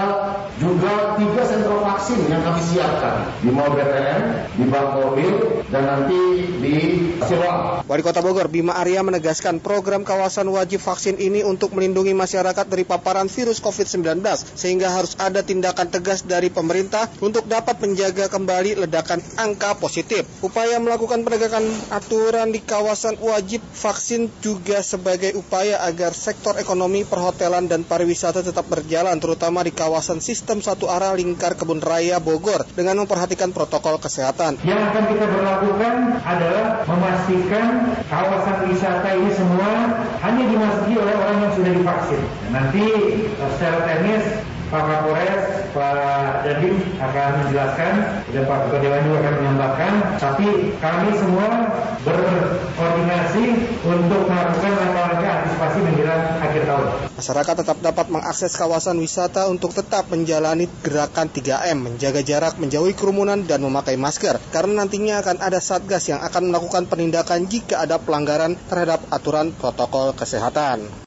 [0.60, 1.16] juga
[2.06, 4.22] vaksin yang kami siapkan di Mall BTN,
[4.62, 6.22] di Bangkorwil, dan nanti
[6.62, 6.76] di
[7.18, 7.82] Siloam.
[7.82, 12.86] Wali Kota Bogor Bima Arya menegaskan program kawasan wajib vaksin ini untuk melindungi masyarakat dari
[12.86, 14.22] paparan virus COVID-19
[14.54, 20.30] sehingga harus ada tindakan tegas dari pemerintah untuk dapat menjaga kembali ledakan angka positif.
[20.46, 27.66] Upaya melakukan penegakan aturan di kawasan wajib vaksin juga sebagai upaya agar sektor ekonomi perhotelan
[27.66, 33.04] dan pariwisata tetap berjalan terutama di kawasan sistem satu arah lingkar kebun raya Bogor dengan
[33.04, 34.60] memperhatikan protokol kesehatan.
[34.64, 39.72] Yang akan kita berlakukan adalah memastikan kawasan wisata ini semua
[40.24, 42.22] hanya dimasuki oleh orang yang sudah divaksin.
[42.52, 42.86] Nanti
[43.56, 44.24] secara teknis
[44.66, 47.94] Pak Kapolres, Pak Dandim akan menjelaskan
[48.34, 49.94] dan Pak Ketua Dewan juga akan menambahkan.
[50.18, 50.48] Tapi
[50.82, 51.48] kami semua
[52.02, 53.44] berkoordinasi
[53.86, 56.88] untuk melakukan langkah-langkah antisipasi menjelang akhir tahun.
[57.14, 63.46] Masyarakat tetap dapat mengakses kawasan wisata untuk tetap menjalani gerakan 3M, menjaga jarak, menjauhi kerumunan,
[63.46, 64.42] dan memakai masker.
[64.50, 70.18] Karena nantinya akan ada satgas yang akan melakukan penindakan jika ada pelanggaran terhadap aturan protokol
[70.18, 71.05] kesehatan.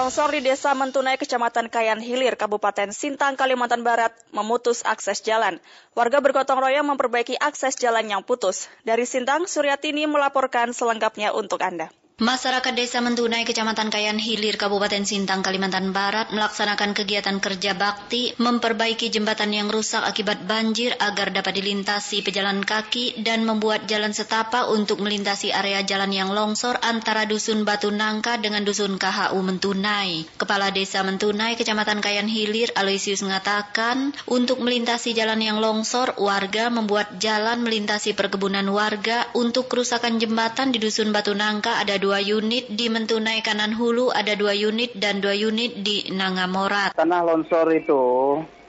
[0.00, 5.60] Longsor di Desa Mentunai, Kecamatan Kayan Hilir, Kabupaten Sintang, Kalimantan Barat, memutus akses jalan.
[5.92, 8.72] Warga bergotong royong memperbaiki akses jalan yang putus.
[8.80, 11.92] Dari Sintang, Suryatini melaporkan selengkapnya untuk Anda.
[12.20, 19.08] Masyarakat Desa Mentunai, Kecamatan Kayan Hilir, Kabupaten Sintang, Kalimantan Barat melaksanakan kegiatan kerja bakti memperbaiki
[19.08, 25.00] jembatan yang rusak akibat banjir agar dapat dilintasi pejalan kaki dan membuat jalan setapak untuk
[25.00, 30.28] melintasi area jalan yang longsor antara Dusun Batu Nangka dengan Dusun KHU Mentunai.
[30.36, 37.16] Kepala Desa Mentunai, Kecamatan Kayan Hilir, Aloysius mengatakan, untuk melintasi jalan yang longsor, warga membuat
[37.16, 39.24] jalan melintasi perkebunan warga.
[39.32, 44.10] Untuk kerusakan jembatan di Dusun Batu Nangka ada dua dua unit di Mentunai kanan hulu,
[44.10, 46.90] ada dua unit dan dua unit di Nangamorat.
[46.98, 48.02] Tanah longsor itu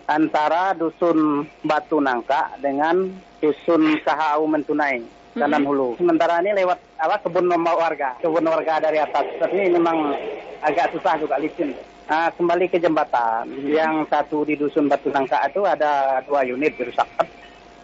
[0.06, 3.10] antara dusun Batu Nangka dengan
[3.42, 5.02] dusun Sahau Mentunai
[5.34, 5.98] kanan hulu.
[5.98, 9.26] Sementara ini lewat apa kebun nomor warga, kebun warga dari atas.
[9.42, 10.14] Tapi ini memang
[10.62, 11.74] agak susah juga licin.
[12.06, 17.10] Nah, kembali ke jembatan, yang satu di dusun Batu Nangka itu ada dua unit rusak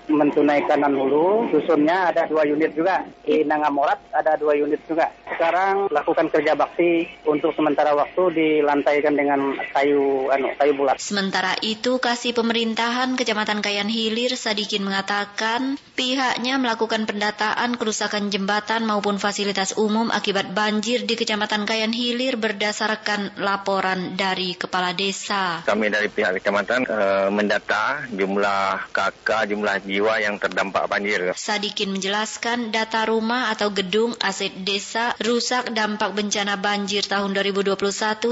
[0.10, 3.06] mentunai kanan hulu, dusunnya ada dua unit juga.
[3.24, 5.14] Di Nangamorat ada dua unit juga.
[5.30, 10.98] Sekarang lakukan kerja bakti untuk sementara waktu dilantaikan dengan kayu anu, kayu bulat.
[10.98, 19.22] Sementara itu, Kasih Pemerintahan Kecamatan Kayan Hilir Sadikin mengatakan pihaknya melakukan pendataan kerusakan jembatan maupun
[19.22, 25.62] fasilitas umum akibat banjir di Kecamatan Kayan Hilir berdasarkan laporan dari Kepala Desa.
[25.70, 27.00] Kami dari pihak kecamatan e,
[27.30, 31.34] mendata jumlah kakak, jumlah jiwa yang terdampak banjir.
[31.34, 37.78] Sadikin menjelaskan data rumah atau gedung aset desa rusak dampak bencana banjir tahun 2021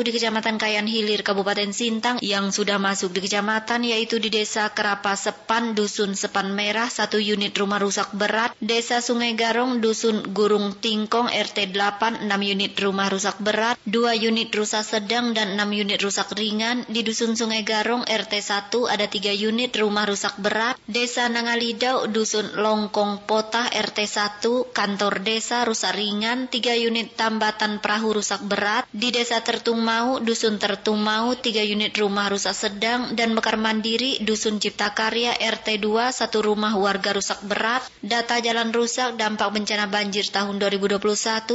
[0.06, 5.16] di Kecamatan Kayan Hilir, Kabupaten Sintang yang sudah masuk di kecamatan yaitu di Desa Kerapa
[5.16, 11.32] Sepan, Dusun Sepan Merah, satu unit rumah rusak berat, Desa Sungai Garong, Dusun Gurung Tingkong,
[11.32, 16.36] RT 8, 6 unit rumah rusak berat, 2 unit rusak sedang dan 6 unit rusak
[16.36, 21.55] ringan, di Dusun Sungai Garong, RT 1 ada 3 unit rumah rusak berat, Desa Nangal
[21.56, 24.04] Kalidau, Dusun Longkong Pota, RT
[24.44, 30.20] 1, Kantor Desa rusak ringan, 3 unit tambatan perahu rusak berat, di Desa Tertung Mau,
[30.20, 35.80] Dusun Tertung Mau, 3 unit rumah rusak sedang, dan Mekar Mandiri, Dusun Cipta Karya, RT
[35.80, 41.00] 2, satu rumah warga rusak berat, data jalan rusak dampak bencana banjir tahun 2021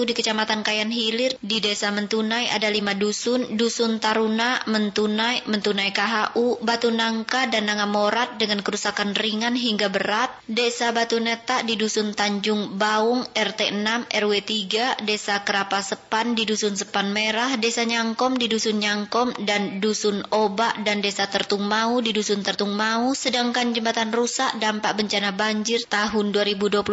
[0.08, 6.56] di Kecamatan Kayan Hilir, di Desa Mentunai ada 5 dusun, Dusun Taruna, Mentunai, Mentunai KHU,
[6.64, 12.78] Batu Nangka, dan Nangamorat dengan kerusakan ringan hingga berat, Desa Batu Neta di Dusun Tanjung
[12.78, 18.46] Baung, RT 6, RW 3, Desa Kerapa Sepan di Dusun Sepan Merah, Desa Nyangkom di
[18.46, 24.14] Dusun Nyangkom, dan Dusun Oba dan Desa Tertung Mau di Dusun Tertung Mau, sedangkan jembatan
[24.14, 26.86] rusak dampak bencana banjir tahun 2021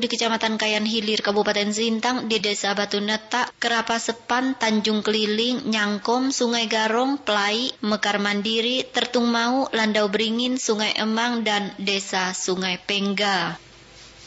[0.00, 6.32] di Kecamatan Kayan Hilir, Kabupaten Sintang, di Desa Batu Neta, Kerapa Sepan, Tanjung Keliling, Nyangkom,
[6.32, 13.58] Sungai Garong, Pelai, Mekar Mandiri, Tertung Mau, Landau Beringin, Sungai Emang, dan Desa Sungai Pengga.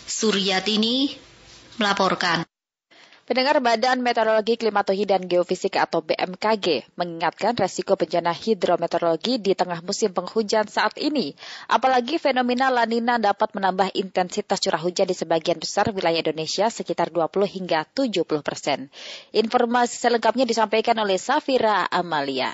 [0.03, 1.15] Suryatini
[1.79, 2.43] melaporkan.
[3.23, 10.11] Pendengar Badan Meteorologi, Klimatologi, dan Geofisika atau BMKG mengingatkan resiko bencana hidrometeorologi di tengah musim
[10.11, 11.31] penghujan saat ini.
[11.71, 17.47] Apalagi fenomena lanina dapat menambah intensitas curah hujan di sebagian besar wilayah Indonesia sekitar 20
[17.47, 18.91] hingga 70 persen.
[19.31, 22.51] Informasi selengkapnya disampaikan oleh Safira Amalia.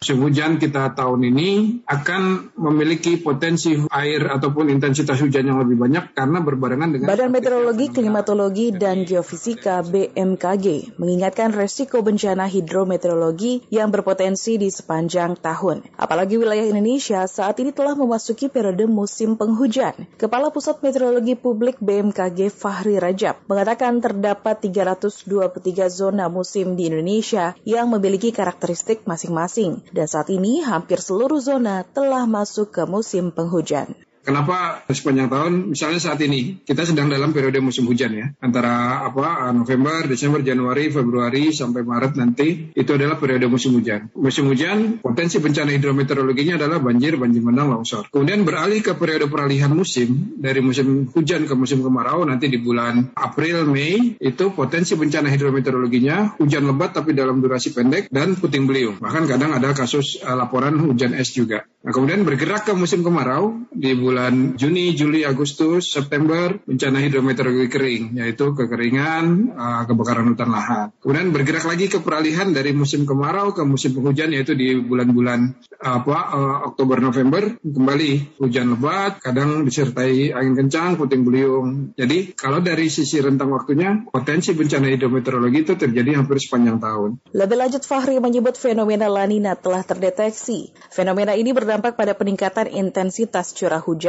[0.00, 6.40] Hujan kita tahun ini akan memiliki potensi air ataupun intensitas hujan yang lebih banyak karena
[6.40, 14.72] berbarengan dengan Badan Meteorologi, Klimatologi, dan Geofisika BMKG mengingatkan resiko bencana hidrometeorologi yang berpotensi di
[14.72, 15.84] sepanjang tahun.
[16.00, 20.08] Apalagi wilayah Indonesia saat ini telah memasuki periode musim penghujan.
[20.16, 27.92] Kepala Pusat Meteorologi Publik BMKG Fahri Rajab mengatakan terdapat 323 zona musim di Indonesia yang
[27.92, 33.94] memiliki karakteristik masing-masing dan saat ini hampir seluruh zona telah masuk ke musim penghujan.
[34.20, 35.52] Kenapa sepanjang tahun?
[35.72, 40.92] Misalnya saat ini kita sedang dalam periode musim hujan ya, antara apa November, Desember, Januari,
[40.92, 44.12] Februari sampai Maret nanti itu adalah periode musim hujan.
[44.12, 48.12] Musim hujan potensi bencana hidrometeorologinya adalah banjir, banjir bandang, longsor.
[48.12, 53.16] Kemudian beralih ke periode peralihan musim dari musim hujan ke musim kemarau nanti di bulan
[53.16, 59.00] April, Mei itu potensi bencana hidrometeorologinya hujan lebat tapi dalam durasi pendek dan puting beliung.
[59.00, 61.64] Bahkan kadang ada kasus uh, laporan hujan es juga.
[61.80, 64.09] Nah, kemudian bergerak ke musim kemarau di bulan
[64.58, 70.86] Juni, Juli, Agustus, September bencana hidrometeorologi kering, yaitu kekeringan, uh, kebakaran hutan lahan.
[70.98, 76.16] Kemudian bergerak lagi ke peralihan dari musim kemarau ke musim penghujan, yaitu di bulan-bulan apa
[76.34, 81.94] uh, Oktober, November kembali hujan lebat, kadang disertai angin kencang, puting beliung.
[81.94, 87.10] Jadi kalau dari sisi rentang waktunya, potensi bencana hidrometeorologi itu terjadi hampir sepanjang tahun.
[87.30, 90.74] Lebih lanjut, Fahri menyebut fenomena lanina telah terdeteksi.
[90.90, 93.99] Fenomena ini berdampak pada peningkatan intensitas curah hujan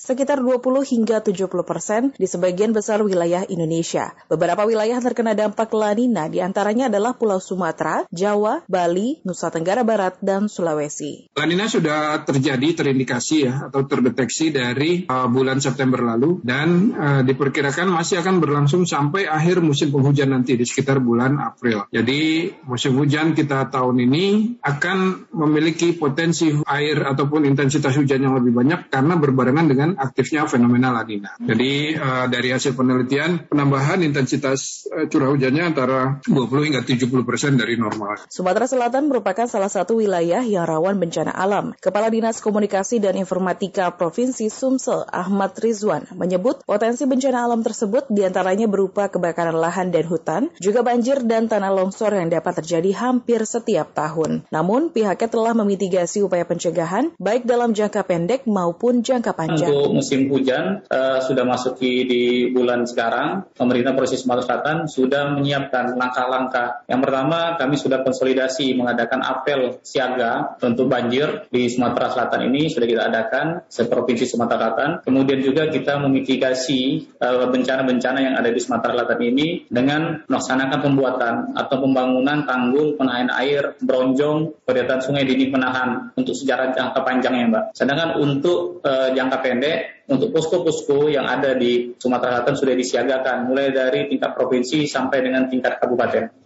[0.00, 4.16] sekitar 20 hingga 70 persen di sebagian besar wilayah Indonesia.
[4.32, 10.16] Beberapa wilayah terkena dampak lanina di antaranya adalah Pulau Sumatera, Jawa, Bali, Nusa Tenggara Barat,
[10.24, 11.28] dan Sulawesi.
[11.36, 17.92] Lanina sudah terjadi terindikasi ya atau terdeteksi dari uh, bulan September lalu dan uh, diperkirakan
[17.92, 21.84] masih akan berlangsung sampai akhir musim penghujan nanti di sekitar bulan April.
[21.92, 24.24] Jadi musim hujan kita tahun ini
[24.64, 30.92] akan memiliki potensi air ataupun intensitas hujan yang lebih banyak karena berbarengan dengan aktifnya fenomena
[30.92, 31.32] lanina.
[31.40, 37.56] Jadi uh, dari hasil penelitian penambahan intensitas uh, curah hujannya antara 20 hingga 70 persen
[37.56, 38.28] dari normal.
[38.28, 41.72] Sumatera Selatan merupakan salah satu wilayah yang rawan bencana alam.
[41.80, 48.22] Kepala Dinas Komunikasi dan Informatika Provinsi Sumsel Ahmad Rizwan menyebut potensi bencana alam tersebut di
[48.22, 53.42] antaranya berupa kebakaran lahan dan hutan, juga banjir dan tanah longsor yang dapat terjadi hampir
[53.48, 54.44] setiap tahun.
[54.52, 59.68] Namun pihaknya telah memitigasi upaya pencegahan baik dalam jangka pendek maupun jangka panjang.
[59.68, 65.96] Untuk musim hujan uh, sudah masuk di bulan sekarang, pemerintah Provinsi Sumatera Selatan sudah menyiapkan
[65.96, 66.84] langkah-langkah.
[66.86, 72.86] Yang pertama, kami sudah konsolidasi mengadakan apel siaga untuk banjir di Sumatera Selatan ini sudah
[72.86, 74.90] kita adakan seprovinsi Sumatera Selatan.
[75.06, 81.34] Kemudian juga kita memitigasi bencana-bencana uh, yang ada di Sumatera Selatan ini dengan melaksanakan pembuatan
[81.56, 87.64] atau pembangunan tanggul penahan air bronjong kegiatan sungai dini penahan untuk sejarah jangka panjangnya, Mbak.
[87.76, 93.68] Sedangkan untuk uh, jangka pendek untuk posko-posko yang ada di Sumatera Selatan sudah disiagakan mulai
[93.68, 96.39] dari tingkat provinsi sampai dengan tingkat kabupaten.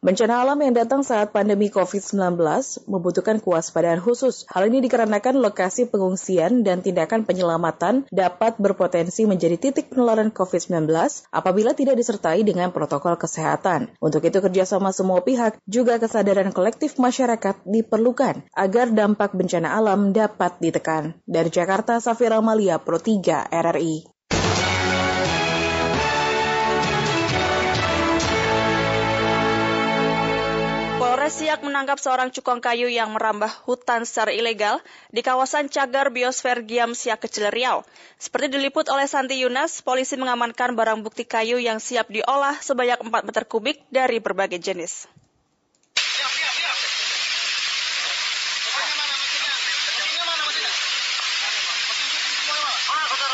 [0.00, 2.40] Bencana alam yang datang saat pandemi COVID-19
[2.88, 4.48] membutuhkan kewaspadaan khusus.
[4.48, 10.88] Hal ini dikarenakan lokasi pengungsian dan tindakan penyelamatan dapat berpotensi menjadi titik penularan COVID-19
[11.28, 13.92] apabila tidak disertai dengan protokol kesehatan.
[14.00, 20.56] Untuk itu kerjasama semua pihak juga kesadaran kolektif masyarakat diperlukan agar dampak bencana alam dapat
[20.64, 21.12] ditekan.
[21.28, 24.19] Dari Jakarta, Safira Malia, Pro 3, RRI.
[31.30, 34.82] Siak menangkap seorang cukong kayu yang merambah hutan secara ilegal
[35.14, 37.86] di kawasan Cagar Biosfer Giam Siak Kecil Riau.
[38.18, 43.30] Seperti diliput oleh Santi Yunas, polisi mengamankan barang bukti kayu yang siap diolah sebanyak 4
[43.30, 45.06] meter kubik dari berbagai jenis.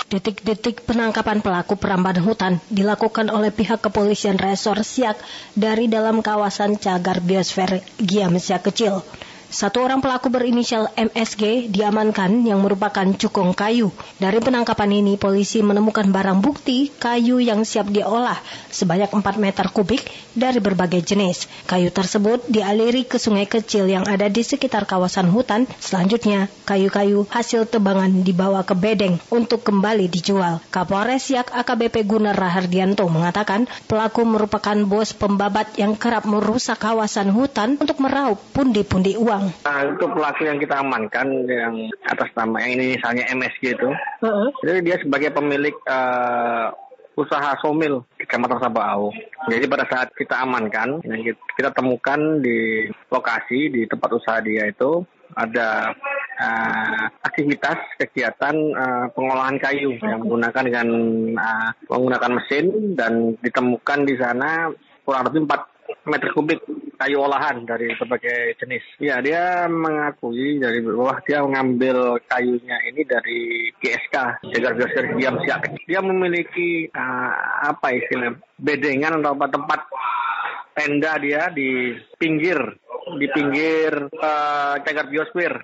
[0.07, 5.19] Detik-detik penangkapan pelaku perambahan hutan dilakukan oleh pihak kepolisian Resor Siak
[5.59, 9.03] dari dalam kawasan cagar biosfer Giam Siak Kecil.
[9.47, 13.95] Satu orang pelaku berinisial MSG diamankan yang merupakan cukong kayu.
[14.19, 18.35] Dari penangkapan ini, polisi menemukan barang bukti kayu yang siap diolah
[18.75, 20.03] sebanyak 4 meter kubik
[20.35, 21.47] dari berbagai jenis.
[21.71, 25.71] Kayu tersebut dialiri ke sungai kecil yang ada di sekitar kawasan hutan.
[25.79, 30.59] Selanjutnya, kayu-kayu hasil tebangan dibawa ke bedeng untuk kembali dijual.
[30.75, 37.79] Kapolres Yak AKBP Gunar Rahardianto mengatakan pelaku merupakan bos pembabat yang kerap merusak kawasan hutan
[37.81, 39.36] untuk meraup pundi-pundi uang.
[39.41, 41.75] Nah, itu pelaku yang kita amankan yang
[42.09, 43.91] atas nama yang ini misalnya MSG itu.
[44.23, 44.49] Uh-huh.
[44.65, 46.73] Jadi dia sebagai pemilik uh,
[47.17, 49.09] usaha somil Kecamatan Sabaau.
[49.49, 51.01] Jadi pada saat kita amankan,
[51.57, 55.01] kita temukan di lokasi di tempat usaha dia itu
[55.33, 55.97] ada
[56.39, 60.89] uh, aktivitas kegiatan uh, pengolahan kayu yang menggunakan dengan
[61.35, 64.71] uh, menggunakan mesin dan ditemukan di sana
[65.03, 65.76] kurang lebih 4
[66.07, 66.61] meter kubik
[66.97, 68.85] kayu olahan dari berbagai jenis.
[68.99, 74.15] Ya, dia mengakui dari bawah dia mengambil kayunya ini dari GSK,
[74.57, 75.63] Jagar Biosfer Diam Siak.
[75.85, 77.33] Dia memiliki uh,
[77.71, 79.81] apa istilah bedengan atau tempat
[80.77, 82.59] tenda dia di pinggir
[83.17, 85.63] di pinggir uh, cagar biosfer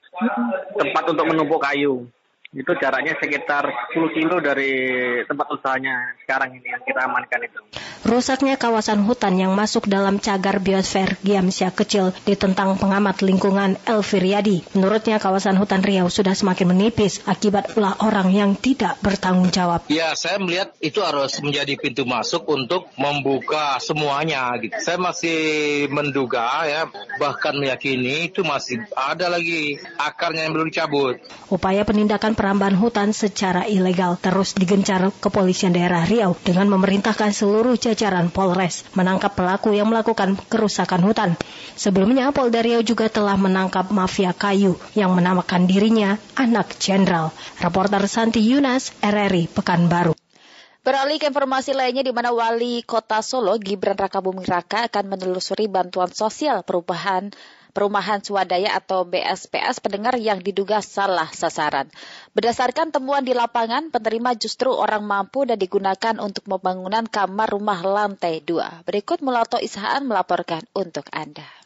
[0.79, 2.07] tempat untuk menumpuk kayu
[2.53, 3.65] itu jaraknya sekitar
[3.97, 4.73] 10 kilo dari
[5.25, 7.61] tempat usahanya sekarang ini yang kita amankan itu.
[8.05, 14.69] Rusaknya kawasan hutan yang masuk dalam cagar biosfer Giamsia kecil ditentang pengamat lingkungan Elviriadi.
[14.77, 19.89] Menurutnya kawasan hutan Riau sudah semakin menipis akibat ulah orang yang tidak bertanggung jawab.
[19.89, 24.53] Ya, saya melihat itu harus menjadi pintu masuk untuk membuka semuanya.
[24.61, 24.77] Gitu.
[24.83, 25.39] Saya masih
[25.89, 31.17] menduga ya, bahkan meyakini itu masih ada lagi akarnya yang belum dicabut.
[31.49, 38.35] Upaya penindakan perambahan hutan secara ilegal terus digencar kepolisian daerah Riau dengan memerintahkan seluruh jajaran
[38.35, 41.39] Polres menangkap pelaku yang melakukan kerusakan hutan.
[41.79, 47.31] Sebelumnya Polda Riau juga telah menangkap mafia kayu yang menamakan dirinya anak jenderal.
[47.63, 50.19] Reporter Santi Yunas, RRI Pekanbaru.
[50.83, 56.11] Beralih ke informasi lainnya di mana Wali Kota Solo Gibran Rakabuming Raka akan menelusuri bantuan
[56.11, 57.31] sosial perubahan
[57.73, 61.89] Perumahan Swadaya atau BSPS pendengar yang diduga salah sasaran.
[62.37, 68.45] Berdasarkan temuan di lapangan, penerima justru orang mampu dan digunakan untuk pembangunan kamar rumah lantai
[68.45, 68.85] 2.
[68.85, 71.62] Berikut Mulato Ishaan melaporkan untuk Anda.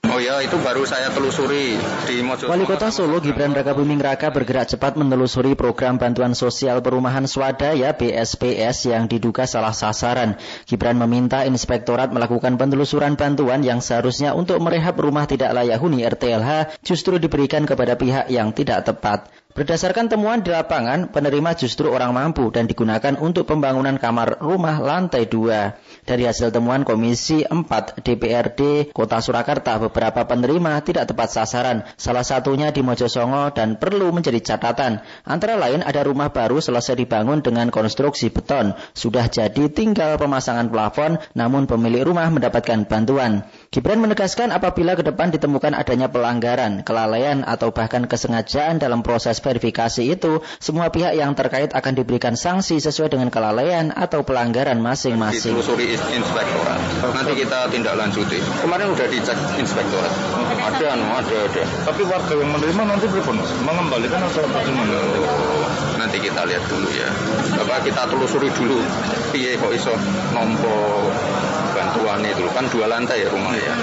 [0.00, 1.76] Oh ya, itu baru saya telusuri
[2.08, 2.48] di Mojo.
[2.48, 7.92] Wali Kota Solo Gibran Raka Buming Raka bergerak cepat menelusuri program bantuan sosial perumahan swadaya
[7.92, 10.40] BSPS yang diduga salah sasaran.
[10.64, 16.80] Gibran meminta inspektorat melakukan penelusuran bantuan yang seharusnya untuk merehab rumah tidak layak huni RTLH
[16.80, 19.28] justru diberikan kepada pihak yang tidak tepat.
[19.50, 25.26] Berdasarkan temuan di lapangan, penerima justru orang mampu dan digunakan untuk pembangunan kamar rumah lantai
[25.26, 26.06] 2.
[26.06, 27.66] Dari hasil temuan Komisi 4
[27.98, 34.38] DPRD Kota Surakarta, beberapa penerima tidak tepat sasaran, salah satunya di Mojosongo dan perlu menjadi
[34.54, 35.02] catatan.
[35.26, 41.18] Antara lain ada rumah baru selesai dibangun dengan konstruksi beton, sudah jadi tinggal pemasangan plafon,
[41.34, 43.42] namun pemilik rumah mendapatkan bantuan.
[43.70, 50.10] Gibran menegaskan apabila ke depan ditemukan adanya pelanggaran, kelalaian atau bahkan kesengajaan dalam proses verifikasi
[50.10, 55.54] itu, semua pihak yang terkait akan diberikan sanksi sesuai dengan kelalaian atau pelanggaran masing-masing.
[55.54, 56.82] Ditelusuri inspektorat.
[57.14, 58.42] Nanti kita tindak lanjuti.
[58.42, 60.18] Kemarin udah dicek inspektorat.
[60.66, 60.90] Ada,
[61.22, 61.62] ada, ada.
[61.94, 63.38] Tapi warga yang menerima nanti berapa?
[63.62, 64.98] Mengembalikan atau bagaimana?
[65.94, 67.06] Nanti kita lihat dulu ya.
[67.54, 68.82] Bapak kita telusuri dulu.
[69.30, 69.94] Piye kok iso
[70.34, 71.06] nompo
[71.90, 73.74] bantuan itu kan dua lantai ya rumah ya.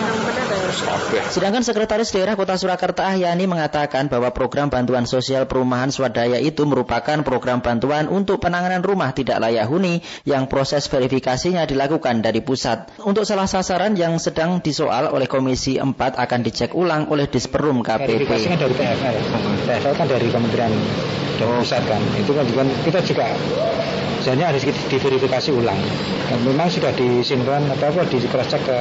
[1.28, 7.20] Sedangkan Sekretaris Daerah Kota Surakarta Ahyani mengatakan bahwa program bantuan sosial perumahan swadaya itu merupakan
[7.28, 12.88] program bantuan untuk penanganan rumah tidak layak huni yang proses verifikasinya dilakukan dari pusat.
[13.04, 18.24] Untuk salah sasaran yang sedang disoal oleh Komisi 4 akan dicek ulang oleh Disperum KPP.
[18.24, 19.16] Verifikasinya dari TFL,
[19.68, 20.72] TFL kan dari Kementerian
[21.38, 22.02] dan Pusat kan.
[22.16, 23.26] Itu kan juga kita juga
[24.28, 25.80] misalnya harus diverifikasi ulang.
[26.28, 28.80] Dan memang sudah disinkron atau apa di cross check ke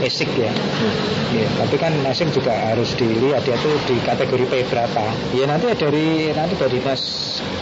[0.00, 0.48] ESIC ya.
[0.48, 0.96] Hmm.
[1.36, 1.48] ya.
[1.60, 5.04] Tapi kan ESIC juga harus dilihat dia tuh di kategori P berapa.
[5.36, 7.04] Ya nanti dari nanti dari dinas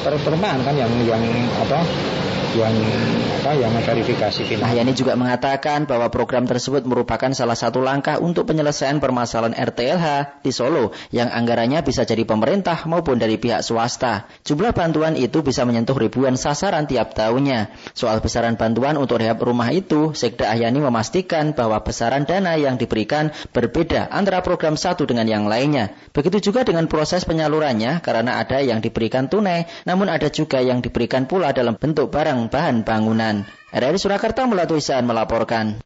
[0.07, 1.19] perumahan kan yang yang
[1.67, 1.83] apa
[2.55, 2.75] yang
[3.45, 4.65] apa yang memverifikasi final.
[4.65, 10.49] Mahyani juga mengatakan bahwa program tersebut merupakan salah satu langkah untuk penyelesaian permasalahan RTLH di
[10.49, 14.31] Solo yang anggarannya bisa jadi pemerintah maupun dari pihak swasta.
[14.47, 17.73] Jumlah bantuan itu bisa menyentuh ribuan sasaran tiap tahunnya.
[17.97, 23.33] Soal besaran bantuan untuk rehab rumah itu, Sekda Ahyani memastikan bahwa besaran dana yang diberikan
[23.51, 25.97] berbeda antara program satu dengan yang lainnya.
[26.13, 31.25] Begitu juga dengan proses penyalurannya karena ada yang diberikan tunai, namun ada juga yang diberikan
[31.25, 33.49] pula dalam bentuk barang bahan bangunan.
[33.75, 35.83] RRI Surakarta melalui melaporkan.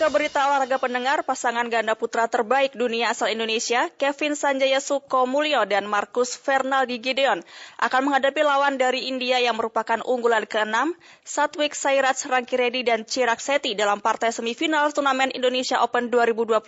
[0.00, 5.84] Ke berita olahraga pendengar, pasangan ganda putra terbaik dunia asal Indonesia, Kevin Sanjaya Sukomulyo dan
[5.84, 7.44] Marcus Fernaldi Gideon,
[7.76, 13.76] akan menghadapi lawan dari India yang merupakan unggulan ke-6, Satwik Sairaj Rankiredi dan Chirag Seti
[13.76, 16.64] dalam partai semifinal turnamen Indonesia Open 2021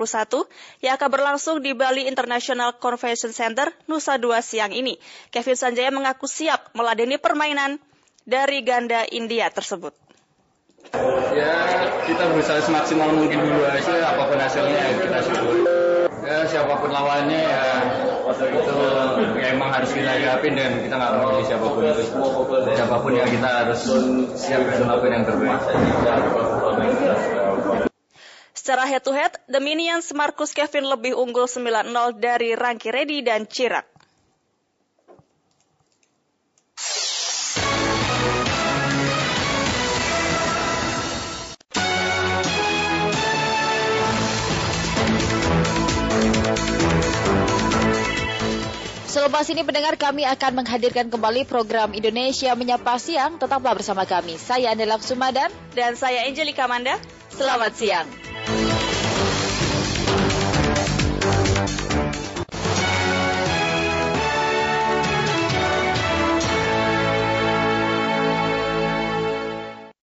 [0.85, 5.01] yang akan berlangsung di Bali International Convention Center Nusa Dua siang ini.
[5.33, 7.81] Kevin Sanjaya mengaku siap meladeni permainan
[8.29, 10.02] dari ganda India tersebut
[11.33, 11.55] ya
[12.05, 15.57] kita berusaha semaksimal mungkin dulu aja apa pun hasilnya ya kita syukur
[16.23, 17.67] ya siapa pun lawannya ya
[18.33, 18.77] itu
[19.43, 22.03] ya emang harus kita hadapin dan kita nggak mau siapa pun itu.
[22.73, 23.81] Siapa pun ya kita harus
[24.39, 25.61] siap melakukan yang terbaik.
[28.53, 33.51] Secara head to head, The Minions Marcus Kevin lebih unggul 9-0 dari Rangki Reddy dan
[33.51, 33.92] Cirak.
[49.23, 53.39] Selepas ini pendengar kami akan menghadirkan kembali program Indonesia Menyapa Siang.
[53.39, 54.35] Tetaplah bersama kami.
[54.35, 55.47] Saya Andela Sumadan
[55.79, 56.99] dan saya Angelika Manda.
[57.31, 58.11] Selamat siang.